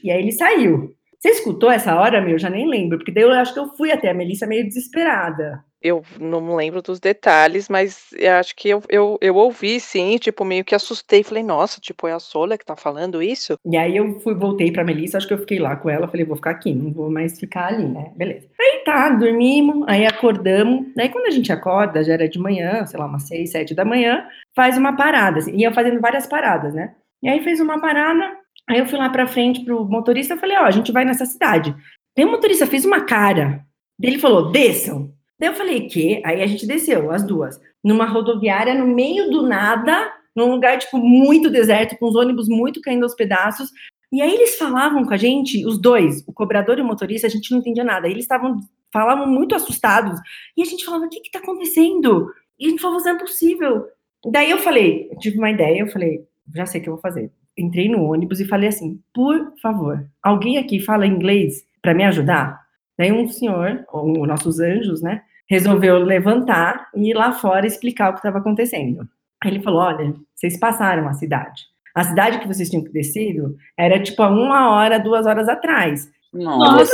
[0.04, 0.94] e aí ele saiu.
[1.20, 2.38] Você escutou essa hora, meu?
[2.38, 5.64] Já nem lembro, porque daí eu acho que eu fui até a Melissa meio desesperada
[5.84, 10.46] eu não lembro dos detalhes, mas eu acho que eu, eu, eu ouvi, sim, tipo,
[10.46, 11.24] meio que assustei.
[11.24, 13.58] Falei, nossa, tipo, é a Sola que tá falando isso?
[13.66, 16.08] E aí eu fui, voltei pra Melissa, acho que eu fiquei lá com ela.
[16.08, 18.12] Falei, vou ficar aqui, não vou mais ficar ali, né?
[18.16, 18.48] Beleza.
[18.60, 20.88] Aí tá, dormimos, aí acordamos.
[20.96, 23.84] Daí quando a gente acorda, já era de manhã, sei lá, umas seis, sete da
[23.84, 26.96] manhã, faz uma parada, assim, ia fazendo várias paradas, né?
[27.22, 28.38] E aí fez uma parada,
[28.70, 31.76] aí eu fui lá pra frente pro motorista, falei, ó, a gente vai nessa cidade.
[32.18, 33.66] Aí o motorista fez uma cara.
[34.02, 35.14] Ele falou, desçam.
[35.44, 36.22] Daí eu falei, que?
[36.24, 40.98] Aí a gente desceu, as duas, numa rodoviária no meio do nada, num lugar, tipo,
[40.98, 43.70] muito deserto, com os ônibus muito caindo aos pedaços.
[44.10, 47.30] E aí eles falavam com a gente, os dois, o cobrador e o motorista, a
[47.30, 48.08] gente não entendia nada.
[48.08, 48.58] Eles estavam,
[48.90, 50.18] falavam muito assustados.
[50.56, 52.32] E a gente falava, o que que tá acontecendo?
[52.58, 53.86] E a gente falou, isso é possível.
[54.32, 56.26] Daí eu falei, eu tive uma ideia, eu falei,
[56.56, 57.30] já sei o que eu vou fazer.
[57.58, 62.64] Entrei no ônibus e falei assim, por favor, alguém aqui fala inglês para me ajudar?
[62.98, 68.14] Daí um senhor, os nossos anjos, né, resolveu levantar e ir lá fora explicar o
[68.14, 69.08] que estava acontecendo.
[69.46, 71.64] Ele falou: Olha, vocês passaram a cidade.
[71.96, 76.10] A cidade que vocês tinham descido era tipo a uma hora, duas horas atrás.
[76.34, 76.92] Nossa.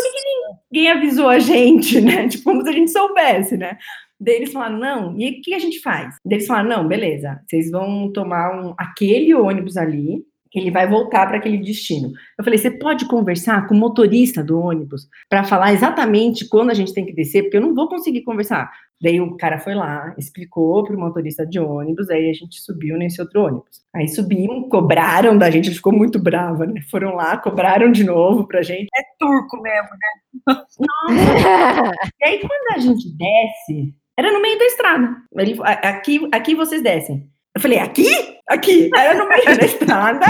[0.69, 2.27] ninguém avisou a gente, né?
[2.29, 3.77] Tipo, como se a gente soubesse, né?
[4.19, 6.15] Daí eles falaram, não, e o que a gente faz?
[6.25, 10.21] Daí eles falaram, não, beleza, vocês vão tomar um, aquele ônibus ali,
[10.57, 12.11] ele vai voltar para aquele destino.
[12.37, 16.73] Eu falei, você pode conversar com o motorista do ônibus para falar exatamente quando a
[16.73, 18.71] gente tem que descer, porque eu não vou conseguir conversar.
[19.01, 22.97] Daí o cara foi lá, explicou para o motorista de ônibus, aí a gente subiu
[22.97, 23.81] nesse outro ônibus.
[23.95, 26.81] Aí subimos, cobraram da gente, a gente ficou muito brava, né?
[26.91, 28.87] Foram lá, cobraram de novo pra gente.
[28.93, 30.09] É turco mesmo, né?
[30.47, 31.93] Nossa!
[32.21, 35.15] e aí quando a gente desce, era no meio da estrada.
[35.33, 37.29] Ele, aqui, aqui vocês descem.
[37.59, 38.07] Eu falei, aqui?
[38.47, 38.89] Aqui.
[38.89, 40.25] Eu no meio da estrada.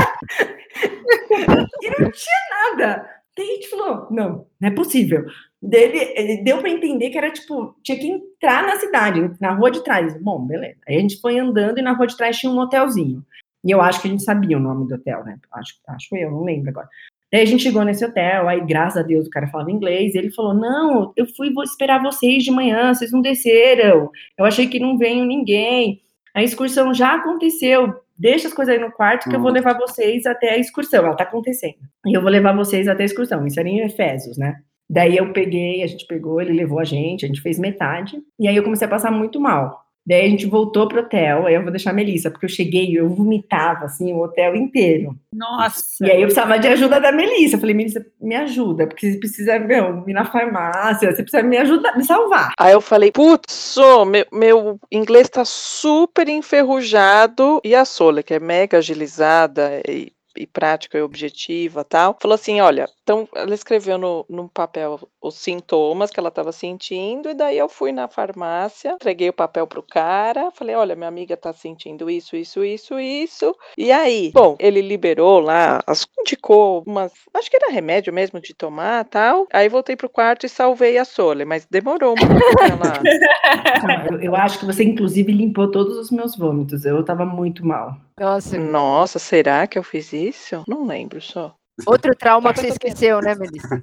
[1.79, 3.09] e não tinha nada.
[3.37, 5.25] Daí a gente falou, não, não é possível.
[5.61, 9.83] Dele, deu para entender que era tipo, tinha que entrar na cidade, na rua de
[9.83, 10.19] trás.
[10.19, 10.79] Bom, beleza.
[10.87, 13.23] Aí a gente foi andando e na rua de trás tinha um hotelzinho.
[13.63, 15.37] E eu acho que a gente sabia o nome do hotel, né?
[15.53, 16.89] Acho, acho eu, não lembro agora.
[17.31, 20.31] Daí a gente chegou nesse hotel, aí graças a Deus o cara falava inglês, ele
[20.31, 24.09] falou: Não, eu fui esperar vocês de manhã, vocês não desceram.
[24.35, 26.01] Eu achei que não veio ninguém.
[26.39, 27.95] A excursão já aconteceu.
[28.17, 29.55] Deixa as coisas aí no quarto que eu vou uhum.
[29.55, 31.05] levar vocês até a excursão.
[31.05, 31.75] Ela tá acontecendo.
[32.05, 33.45] E eu vou levar vocês até a excursão.
[33.45, 34.55] Isso era em Efésios, né?
[34.89, 38.17] Daí eu peguei, a gente pegou, ele levou a gente, a gente fez metade.
[38.39, 39.83] E aí eu comecei a passar muito mal.
[40.05, 42.85] Daí a gente voltou pro hotel, aí eu vou deixar a Melissa, porque eu cheguei
[42.85, 45.15] e eu vomitava, assim, o hotel inteiro.
[45.31, 45.83] Nossa!
[46.01, 47.55] E aí eu precisava de ajuda da Melissa.
[47.55, 51.57] Eu falei, Melissa, me ajuda, porque você precisa, meu, ir na farmácia, você precisa me
[51.57, 52.53] ajudar, me salvar.
[52.59, 53.75] Aí eu falei, putz,
[54.07, 60.45] meu, meu inglês tá super enferrujado, e a Sola, que é mega agilizada e e
[60.45, 66.11] prática e objetiva tal, falou assim: olha, então ela escreveu no, no papel os sintomas
[66.11, 70.51] que ela estava sentindo, e daí eu fui na farmácia, entreguei o papel pro cara,
[70.51, 73.55] falei: olha, minha amiga tá sentindo isso, isso, isso, isso.
[73.77, 75.81] E aí, bom, ele liberou lá,
[76.19, 79.47] indicou umas, acho que era remédio mesmo de tomar tal.
[79.51, 83.01] Aí voltei pro quarto e salvei a Sole, mas demorou um pouco lá.
[84.11, 86.85] eu, eu acho que você, inclusive, limpou todos os meus vômitos.
[86.85, 87.97] Eu tava muito mal.
[88.19, 88.57] Nossa.
[88.57, 90.63] Nossa, será que eu fiz isso?
[90.67, 91.55] Não lembro só.
[91.85, 93.79] Outro trauma que você esqueceu, né, Melissa?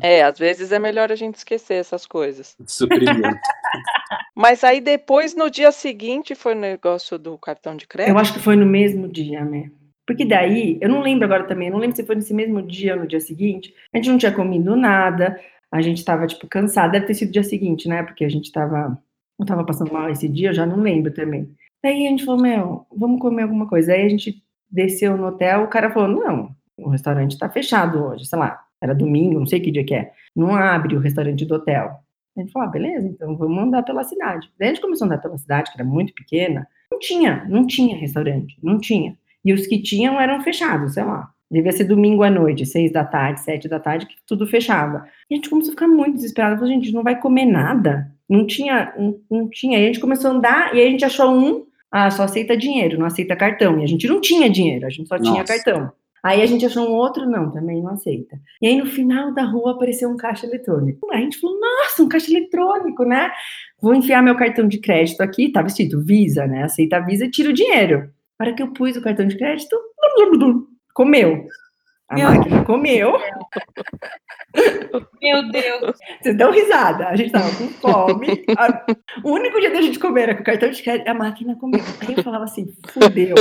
[0.00, 2.56] É, às vezes é melhor a gente esquecer essas coisas.
[2.66, 3.38] Suprimento.
[4.36, 8.14] Mas aí depois, no dia seguinte, foi o negócio do cartão de crédito?
[8.14, 9.70] Eu acho que foi no mesmo dia, né?
[10.06, 12.94] Porque daí, eu não lembro agora também, eu não lembro se foi nesse mesmo dia
[12.94, 13.74] ou no dia seguinte.
[13.92, 15.38] A gente não tinha comido nada,
[15.70, 16.92] a gente tava, tipo, cansada.
[16.92, 18.02] Deve ter sido o dia seguinte, né?
[18.02, 18.98] Porque a gente tava.
[19.38, 21.48] Eu tava passando mal esse dia, eu já não lembro também.
[21.82, 23.92] Daí a gente falou, meu, vamos comer alguma coisa.
[23.92, 28.26] Aí a gente desceu no hotel, o cara falou, não, o restaurante tá fechado hoje,
[28.26, 30.12] sei lá, era domingo, não sei que dia que é.
[30.34, 32.00] Não abre o restaurante do hotel.
[32.36, 34.50] A gente falou, ah, beleza, então vamos andar pela cidade.
[34.58, 36.66] Daí a gente começou a andar pela cidade, que era muito pequena.
[36.90, 39.16] Não tinha, não tinha restaurante, não tinha.
[39.44, 41.30] E os que tinham eram fechados, sei lá.
[41.50, 45.04] Devia ser domingo à noite, seis da tarde, sete da tarde, que tudo fechava.
[45.28, 46.60] E a gente começou a ficar muito desesperado.
[46.60, 48.12] Falei, gente, não vai comer nada.
[48.28, 49.78] Não tinha, não, não tinha.
[49.78, 52.98] E a gente começou a andar e a gente achou um, ah, só aceita dinheiro,
[52.98, 53.80] não aceita cartão.
[53.80, 55.54] E a gente não tinha dinheiro, a gente só tinha Nossa.
[55.54, 55.92] cartão.
[56.22, 58.38] Aí a gente achou um outro, não, também não aceita.
[58.60, 61.10] E aí no final da rua apareceu um caixa eletrônico.
[61.10, 63.30] A gente falou, nossa, um caixa eletrônico, né?
[63.80, 66.64] Vou enfiar meu cartão de crédito aqui, tava escrito Visa, né?
[66.64, 68.10] Aceita a Visa e tira o dinheiro.
[68.38, 69.76] Na hora que eu pus o cartão de crédito,
[70.16, 71.46] blum, blum, blum, comeu.
[72.10, 73.12] A Meu máquina comeu.
[75.22, 75.96] Meu Deus.
[76.20, 77.06] Vocês dão risada.
[77.06, 78.44] A gente tava com fome.
[79.22, 81.80] O único dia da gente comer era com o cartão de crédito, a máquina comeu.
[82.00, 83.36] Aí eu falava assim, fudeu.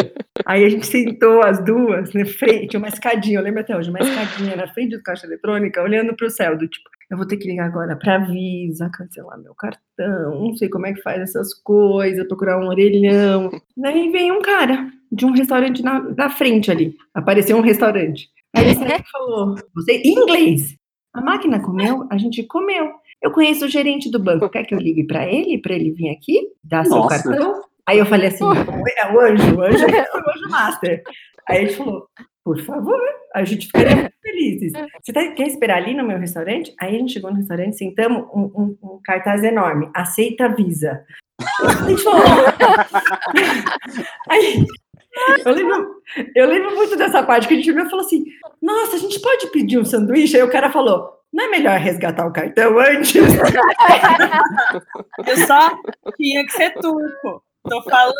[0.45, 3.89] Aí a gente sentou as duas na frente, tinha uma escadinha, eu lembro até hoje,
[3.89, 7.37] uma escadinha na frente do caixa eletrônica, olhando pro céu, do tipo, eu vou ter
[7.37, 11.55] que ligar agora pra Visa, cancelar meu cartão, não sei como é que faz essas
[11.55, 13.49] coisas, procurar um orelhão.
[13.75, 16.95] Daí veio um cara de um restaurante na, na frente ali.
[17.15, 18.29] Apareceu um restaurante.
[18.55, 20.75] Aí saiu e falou, você, em inglês.
[21.13, 22.91] A máquina comeu, a gente comeu.
[23.21, 24.49] Eu conheço o gerente do banco.
[24.49, 27.23] Quer que eu ligue para ele, para ele vir aqui, dar seu Nossa.
[27.23, 27.61] cartão?
[27.87, 31.01] Aí eu falei assim: é o anjo, o anjo é o anjo master.
[31.47, 32.07] Aí ele falou:
[32.45, 32.99] por favor,
[33.35, 34.71] a gente ficaria muito felizes.
[35.03, 36.71] Você tá- quer esperar ali no meu restaurante?
[36.79, 41.03] Aí a gente chegou no restaurante, sentamos um, um- um cartaz enorme: aceita Visa.
[41.65, 42.21] A gente falou.
[44.29, 44.65] Aí,
[45.45, 45.95] eu lembro,
[46.35, 48.23] eu lembro muito dessa parte que a gente viu e falou assim:
[48.61, 50.37] Nossa, a gente pode pedir um sanduíche?
[50.37, 53.15] Aí o cara falou: Não é melhor resgatar o cartão antes?
[55.25, 55.69] Eu só
[56.17, 57.43] tinha que ser turco.
[57.67, 58.13] Tô falando.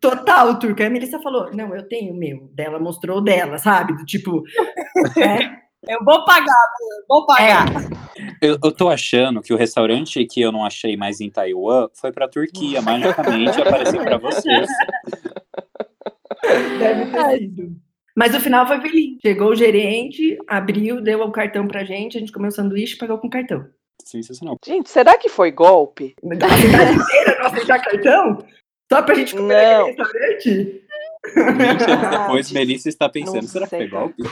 [0.00, 0.80] Total, turco.
[0.80, 2.48] Aí a Melissa falou: Não, eu tenho o meu.
[2.54, 3.96] Dela mostrou o dela, sabe?
[3.96, 4.42] Do tipo.
[5.16, 6.66] é, Eu vou pagar,
[7.08, 7.66] vou pagar.
[8.42, 12.12] Eu, eu tô achando que o restaurante que eu não achei mais em Taiwan foi
[12.12, 14.68] pra Turquia, magicamente apareceu pra vocês.
[16.78, 17.76] deve ter sido.
[18.16, 19.18] Mas o final foi feliz.
[19.22, 22.98] Chegou o gerente, abriu, deu o cartão pra gente, a gente comeu o sanduíche e
[22.98, 23.66] pagou com cartão.
[24.04, 24.56] Sensacional.
[24.64, 26.14] Gente, será que foi golpe?
[26.24, 28.38] A cidade inteira não aceitar cartão?
[28.92, 29.86] Só pra gente comer Não.
[29.86, 30.82] naquele restaurante?
[31.22, 33.88] 20 anos Ah, depois, Melissa está pensando, não será que sei.
[33.88, 34.22] foi golpe?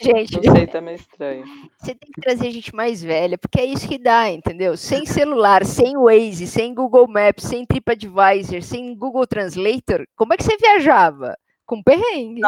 [0.00, 1.44] Gente, Não sei, tá meio estranho.
[1.78, 4.76] você tem que trazer gente mais velha, porque é isso que dá, entendeu?
[4.76, 10.44] Sem celular, sem Waze, sem Google Maps, sem TripAdvisor, sem Google Translator, como é que
[10.44, 11.36] você viajava?
[11.72, 12.40] Com perrengue.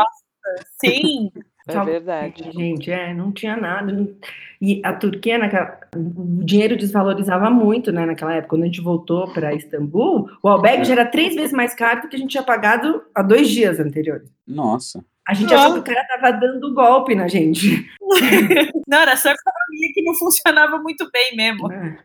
[0.85, 1.31] Sim.
[1.66, 2.51] É verdade.
[2.53, 3.91] Gente, é, não tinha nada.
[3.91, 4.14] não-
[4.61, 5.81] E a Turquia, naquela...
[5.97, 8.51] o dinheiro desvalorizava muito, né, naquela época.
[8.51, 12.09] Quando a gente voltou para Istambul, o albergue já era três vezes mais caro do
[12.11, 14.31] que a gente tinha pagado há dois dias anteriores.
[14.47, 15.03] Nossa.
[15.27, 17.89] A gente achou que o cara tava dando golpe na gente.
[18.87, 21.72] Não, era só economia que não funcionava muito bem mesmo.
[21.72, 21.97] É.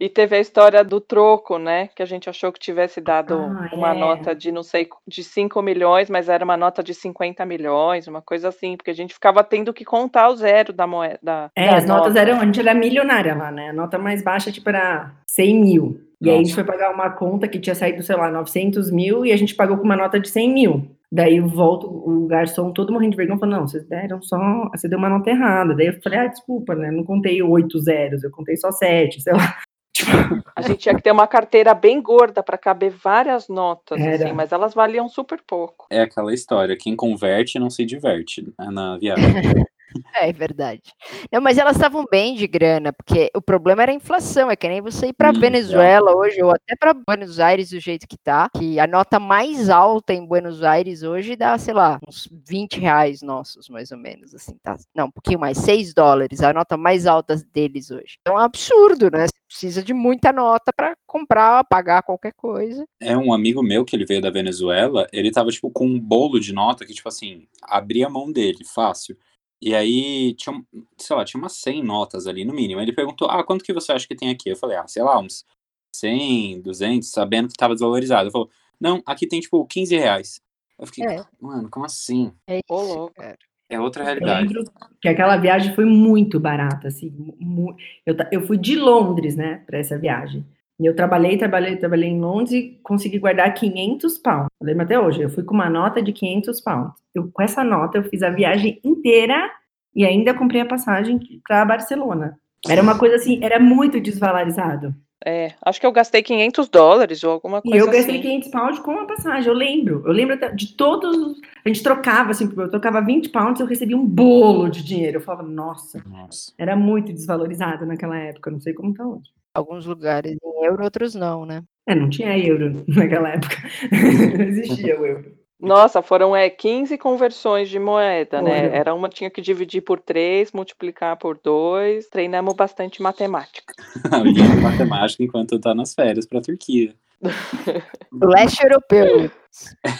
[0.00, 1.88] E teve a história do troco, né?
[1.94, 3.98] Que a gente achou que tivesse dado Ah, uma é.
[3.98, 8.22] nota de não sei de 5 milhões, mas era uma nota de 50 milhões, uma
[8.22, 11.18] coisa assim, porque a gente ficava tendo que contar o zero da moeda.
[11.22, 12.20] da- É, as notas nota.
[12.20, 13.70] eram, a gente era milionária lá, né?
[13.70, 16.00] A nota mais baixa, tipo, era 100 mil.
[16.20, 16.54] E aí a gente Nossa.
[16.56, 19.76] foi pagar uma conta que tinha saído, sei lá, 900 mil e a gente pagou
[19.78, 20.90] com uma nota de 100 mil.
[21.10, 24.36] Daí eu volto, o garçom todo morrendo de vergonha, falou, não, vocês deram só,
[24.74, 25.74] você deu uma nota errada.
[25.74, 29.32] Daí eu falei, ah, desculpa, né, não contei oito zeros, eu contei só sete, sei
[29.32, 29.56] lá.
[30.54, 34.52] A gente tinha que ter uma carteira bem gorda para caber várias notas, assim, mas
[34.52, 35.86] elas valiam super pouco.
[35.90, 39.24] É aquela história, quem converte não se diverte né, na viagem.
[40.20, 40.82] É verdade.
[41.30, 44.50] Não, mas elas estavam bem de grana, porque o problema era a inflação.
[44.50, 47.78] É que nem você ir para Hum, Venezuela hoje, ou até para Buenos Aires do
[47.80, 51.98] jeito que tá, que a nota mais alta em Buenos Aires hoje dá, sei lá,
[52.08, 54.76] uns 20 reais nossos, mais ou menos, assim, tá?
[54.94, 58.18] Não, um pouquinho mais, 6 dólares, a nota mais alta deles hoje.
[58.24, 59.26] É um absurdo, né?
[59.26, 62.84] Você precisa de muita nota para comprar, pagar qualquer coisa.
[63.00, 66.40] É um amigo meu que ele veio da Venezuela, ele tava, tipo, com um bolo
[66.40, 69.16] de nota que, tipo assim, abria a mão dele, fácil.
[69.60, 70.62] E aí, tinha,
[70.96, 72.80] sei lá, tinha umas 100 notas ali, no mínimo.
[72.80, 74.48] Ele perguntou, ah, quanto que você acha que tem aqui?
[74.50, 75.44] Eu falei, ah, sei lá, uns
[75.92, 78.24] 100, 200, sabendo que tava desvalorizado.
[78.24, 78.48] Ele falou,
[78.80, 80.40] não, aqui tem, tipo, 15 reais.
[80.78, 81.24] Eu fiquei, É.
[81.40, 82.32] mano, como assim?
[82.46, 83.14] É Ô, isso, louco.
[83.14, 83.36] cara.
[83.70, 84.46] É outra Eu realidade.
[84.46, 84.64] lembro
[85.02, 87.10] que aquela viagem foi muito barata, assim.
[87.38, 90.46] mu- Eu, eu fui de Londres, né, para essa viagem.
[90.80, 94.48] E eu trabalhei, trabalhei, trabalhei em Londres e consegui guardar 500 pounds.
[94.60, 95.20] Eu lembro até hoje.
[95.22, 96.92] Eu fui com uma nota de 500 pounds.
[97.14, 99.50] Eu, com essa nota, eu fiz a viagem inteira
[99.94, 102.38] e ainda comprei a passagem para Barcelona.
[102.68, 104.94] Era uma coisa assim, era muito desvalorizado.
[105.26, 108.22] É, acho que eu gastei 500 dólares ou alguma E coisa eu gastei assim.
[108.22, 110.04] 500 pounds com a passagem, eu lembro.
[110.06, 111.16] Eu lembro de todos.
[111.16, 114.84] os- A gente trocava, assim, eu trocava 20 pounds e eu recebia um bolo de
[114.84, 115.16] dinheiro.
[115.16, 116.52] Eu falava, nossa, Nossa.
[116.56, 119.28] era muito desvalorizado naquela época, não sei como tá hoje.
[119.58, 121.62] Alguns lugares em euro, outros não, né?
[121.86, 123.56] É, não tinha euro naquela época.
[123.90, 125.38] não existia o euro.
[125.60, 128.62] Nossa, foram é, 15 conversões de moeda, né?
[128.62, 128.74] Foram.
[128.74, 132.08] Era uma, tinha que dividir por 3, multiplicar por 2.
[132.08, 133.74] Treinamos bastante matemática.
[134.62, 136.94] Matemática enquanto tá nas férias pra Turquia.
[138.12, 139.30] Leste europeu.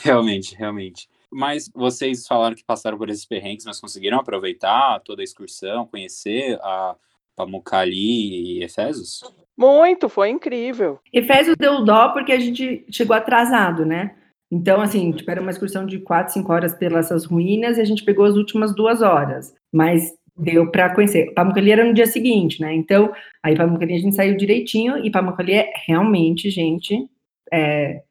[0.05, 1.09] Realmente, realmente.
[1.31, 6.57] Mas vocês falaram que passaram por esses perrengues, mas conseguiram aproveitar toda a excursão, conhecer
[6.63, 6.95] a
[7.39, 9.21] Pamukkale e Efesos?
[9.57, 10.99] Muito, foi incrível.
[11.13, 14.17] Efésios deu dó porque a gente chegou atrasado, né?
[14.51, 18.05] Então, assim, tipo, era uma excursão de 4, 5 horas pelas ruínas e a gente
[18.05, 19.55] pegou as últimas duas horas.
[19.73, 21.33] Mas deu para conhecer.
[21.35, 22.75] Pamukkale era no dia seguinte, né?
[22.75, 23.13] Então,
[23.43, 27.09] aí Pamukkale a gente saiu direitinho e Pamukkale é realmente, gente,
[27.53, 28.03] é,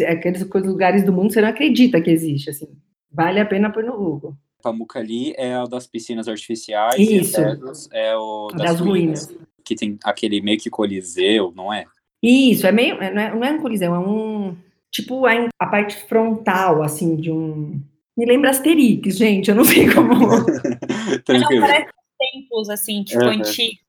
[0.00, 2.68] é aqueles lugares do mundo que você não acredita que existe, assim.
[3.10, 4.36] Vale a pena pôr no Google.
[4.62, 7.40] Pamukkale é o das piscinas artificiais Isso.
[7.40, 9.46] e Efesos é o das, Das ruínas, ruínas.
[9.64, 11.84] Que tem aquele meio que coliseu, não é?
[12.22, 12.94] Isso, é meio.
[13.02, 14.56] é- Não é, não é um coliseu, é um.
[14.90, 17.80] Tipo a, a parte frontal, assim, de um.
[18.16, 20.14] Me lembra Asterix, gente, eu não sei como.
[21.24, 21.66] Tranquilo.
[21.66, 21.90] parece
[22.32, 23.30] templos, assim, tipo, Uhum.
[23.30, 23.80] antigos.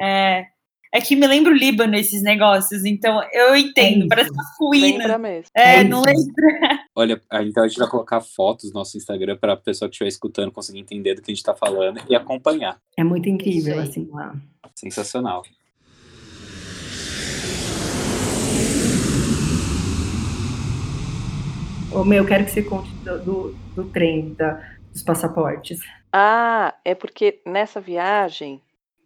[0.00, 0.46] É,
[0.92, 4.08] é que me lembra o Líbano, esses negócios, então eu entendo, isso.
[4.08, 4.98] parece uma ruína.
[4.98, 5.50] Lembra mesmo.
[5.54, 6.08] É, É não isso.
[6.08, 6.34] lembro.
[6.96, 10.08] Olha, então a gente vai colocar fotos no nosso Instagram para a pessoa que estiver
[10.08, 12.76] escutando conseguir entender do que a gente está falando e acompanhar.
[12.96, 13.88] É muito incrível, aí.
[13.88, 14.34] assim, lá.
[14.74, 15.42] Sensacional.
[21.92, 24.60] Ô, meu, eu quero que você conte do, do, do trem, da,
[24.92, 25.80] dos passaportes.
[26.12, 28.60] Ah, é porque nessa viagem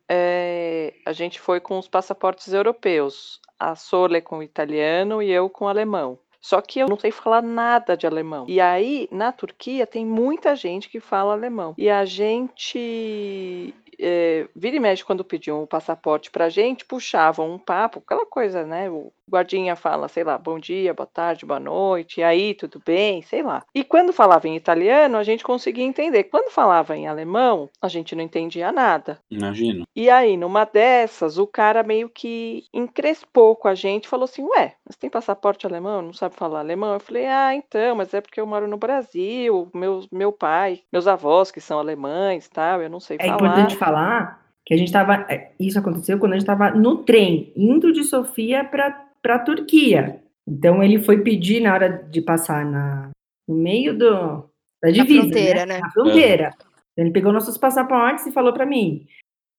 [0.09, 3.41] é, a gente foi com os passaportes europeus.
[3.59, 6.19] A Sole com o italiano e eu com o alemão.
[6.45, 8.45] Só que eu não sei falar nada de alemão.
[8.47, 11.75] E aí, na Turquia, tem muita gente que fala alemão.
[11.79, 13.75] E a gente.
[13.99, 18.65] É, vira e mexe quando pediam o passaporte pra gente, puxavam um papo, aquela coisa,
[18.65, 18.91] né?
[18.91, 23.23] O guardinha fala, sei lá, bom dia, boa tarde, boa noite, e aí, tudo bem,
[23.23, 23.65] sei lá.
[23.75, 26.25] E quando falava em italiano, a gente conseguia entender.
[26.25, 29.19] Quando falava em alemão, a gente não entendia nada.
[29.31, 29.87] Imagino.
[29.97, 34.75] E aí, numa dessas, o cara meio que encrespou com a gente, falou assim: Ué,
[34.85, 36.03] mas tem passaporte alemão?
[36.03, 36.95] Não sabe falar alemão?
[36.95, 41.07] Eu falei: Ah, então, mas é porque eu moro no Brasil, meu, meu pai, meus
[41.07, 43.39] avós que são alemães tal, eu não sei É falar.
[43.85, 45.27] Falar que a gente tava.
[45.29, 50.21] é, Isso aconteceu quando a gente estava no trem, indo de Sofia para a Turquia.
[50.49, 53.11] Então ele foi pedir na hora de passar na,
[53.49, 54.45] no meio do,
[54.83, 55.21] da divisa.
[55.23, 55.79] fronteira, né?
[55.79, 56.51] Na fronteira.
[56.97, 59.07] Ele pegou nossos passaportes e falou para mim.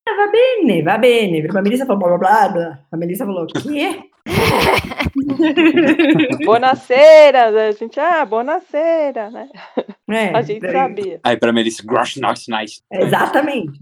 [0.08, 1.46] Ah, va bene, va bene.
[1.48, 2.48] A Melissa falou blá blá blá.
[2.48, 2.78] blá.
[2.92, 4.08] A Melissa falou, quê?
[6.44, 9.48] Bonaceira, a gente, ah, bonaceira, né?
[10.08, 11.20] É, A gente daí- sabia.
[11.22, 12.80] Aí pra Melissa, gross, nice, nice.
[12.90, 13.80] Exatamente.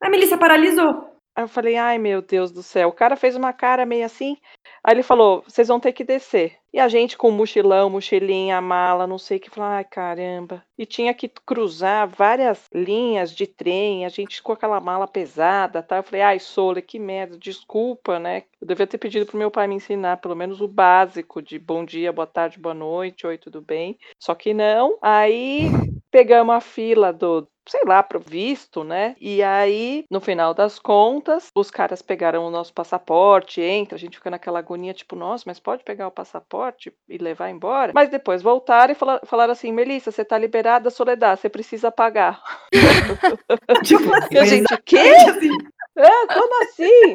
[0.00, 1.12] A Melissa paralisou.
[1.34, 2.88] Aí eu falei, ai meu Deus do céu.
[2.88, 4.36] O cara fez uma cara meio assim.
[4.84, 6.56] Aí ele falou, vocês vão ter que descer.
[6.72, 10.64] E a gente com mochilão, mochilinha, mala, não sei o que, falou, ai caramba.
[10.78, 15.98] E tinha que cruzar várias linhas de trem, a gente com aquela mala pesada, tá?
[15.98, 18.44] Eu falei, ai Sole, que merda, desculpa, né?
[18.58, 21.84] Eu devia ter pedido pro meu pai me ensinar pelo menos o básico de bom
[21.84, 23.98] dia, boa tarde, boa noite, oi, tudo bem?
[24.18, 24.96] Só que não.
[25.02, 25.68] Aí
[26.10, 29.16] pegamos a fila do, sei lá, pro visto, né?
[29.20, 34.18] E aí, no final das contas, os caras pegaram o nosso passaporte, entra, a gente
[34.18, 36.61] fica naquela agonia, tipo, nossa, mas pode pegar o passaporte
[37.08, 37.92] e levar embora?
[37.94, 42.40] Mas depois voltaram e fala- falaram assim, Melissa, você tá liberada, Soledad, você precisa pagar.
[43.84, 44.98] Tipo, a gente, quê?
[44.98, 45.50] assim.
[45.98, 47.14] Ah, como assim?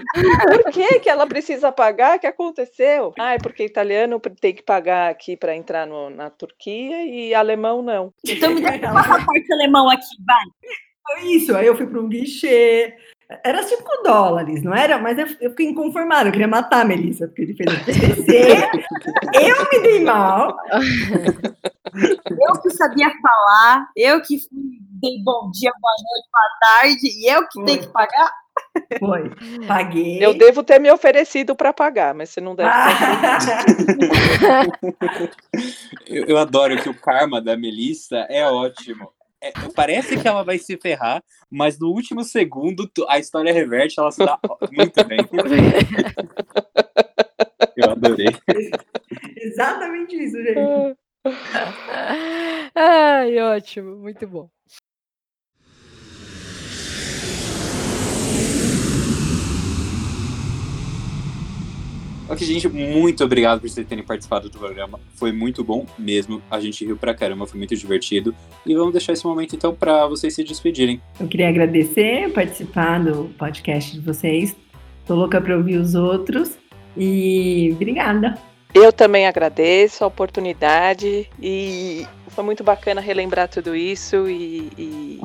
[0.63, 2.17] Por que, que ela precisa pagar?
[2.17, 3.13] O que aconteceu?
[3.17, 7.81] Ah, é porque italiano tem que pagar aqui para entrar no- na Turquia e alemão
[7.81, 8.13] não.
[8.27, 10.43] Então me dá um passaporte alemão aqui, vai.
[11.07, 11.55] Foi isso.
[11.55, 12.93] Aí eu fui para um guichê.
[13.43, 14.97] Era 5 dólares, não era?
[14.97, 18.69] Mas eu, eu fiquei inconformada, eu queria matar a Melissa, porque ele fez acontecer.
[19.35, 20.57] eu me dei mal.
[21.93, 27.47] Eu que sabia falar, eu que dei bom dia, boa noite, boa tarde, e eu
[27.49, 28.31] que tenho que pagar?
[28.99, 29.29] Foi.
[29.67, 30.23] Paguei.
[30.23, 32.77] Eu devo ter me oferecido para pagar, mas você não deve ter.
[32.79, 34.65] Ah,
[36.07, 39.11] Eu, eu adoro que o karma da Melissa é ótimo.
[39.41, 44.11] É, parece que ela vai se ferrar, mas no último segundo a história reverte, ela
[44.11, 44.39] se dá
[44.71, 45.19] muito bem.
[47.77, 48.35] Eu adorei.
[49.35, 50.97] Exatamente isso, gente.
[52.73, 54.49] Ai, ótimo, muito bom.
[62.29, 64.99] Ok, gente, muito obrigado por vocês terem participado do programa.
[65.15, 66.41] Foi muito bom mesmo.
[66.51, 68.35] A gente riu pra caramba, foi muito divertido.
[68.65, 71.01] E vamos deixar esse momento então para vocês se despedirem.
[71.19, 74.55] Eu queria agradecer participar do podcast de vocês.
[75.05, 76.57] Tô louca para ouvir os outros.
[76.97, 78.37] E obrigada.
[78.73, 85.21] Eu também agradeço a oportunidade e foi muito bacana relembrar tudo isso e, e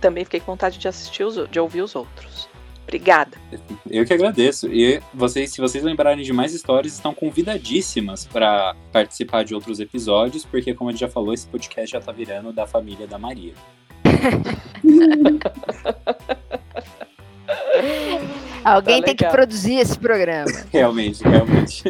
[0.00, 2.51] também fiquei com vontade de assistir os, de ouvir os outros.
[2.82, 3.38] Obrigada.
[3.88, 4.68] Eu que agradeço.
[4.68, 10.44] E vocês, se vocês lembrarem de mais histórias, estão convidadíssimas para participar de outros episódios,
[10.44, 13.54] porque como a gente já falou, esse podcast já tá virando da família da Maria.
[18.64, 20.50] Alguém Tá tem que produzir esse programa.
[20.72, 21.82] Realmente, realmente.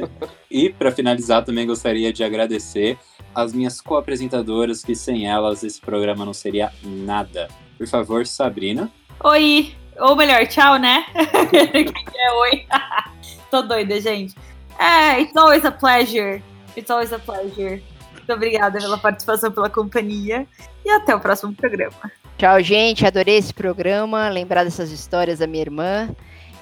[0.51, 2.97] e para finalizar, também gostaria de agradecer
[3.35, 7.49] as minhas co-apresentadoras, que sem elas esse programa não seria nada.
[7.77, 8.91] Por favor, Sabrina.
[9.23, 9.75] Oi!
[9.99, 11.05] Ou melhor, tchau, né?
[11.15, 12.67] é oi.
[13.51, 14.35] Tô doida, gente.
[14.79, 16.43] É, it's always a pleasure.
[16.77, 17.83] It's always a pleasure.
[18.13, 20.47] Muito obrigada pela participação, pela companhia.
[20.85, 22.11] E até o próximo programa.
[22.39, 23.07] Tchau, gente.
[23.07, 24.29] Adorei esse programa.
[24.29, 26.09] Lembrar dessas histórias da minha irmã.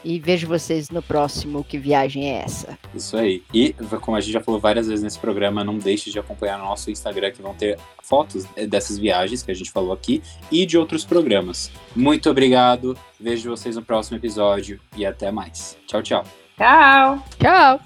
[0.04, 2.78] E vejo vocês no próximo Que Viagem é Essa?
[2.94, 3.42] Isso aí.
[3.52, 6.64] E, como a gente já falou várias vezes nesse programa, não deixe de acompanhar no
[6.64, 10.78] nosso Instagram, que vão ter fotos dessas viagens que a gente falou aqui e de
[10.78, 11.70] outros programas.
[11.94, 12.96] Muito obrigado.
[13.18, 15.76] Vejo vocês no próximo episódio e até mais.
[15.86, 16.24] Tchau, tchau.
[16.56, 17.24] Tchau!
[17.38, 17.80] Tchau!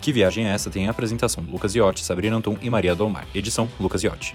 [0.00, 0.70] Que Viagem é essa?
[0.70, 3.26] Tem a apresentação Lucas Iotti, Sabrina Anton e Maria Dolmar.
[3.34, 4.34] Edição Lucas Iotti.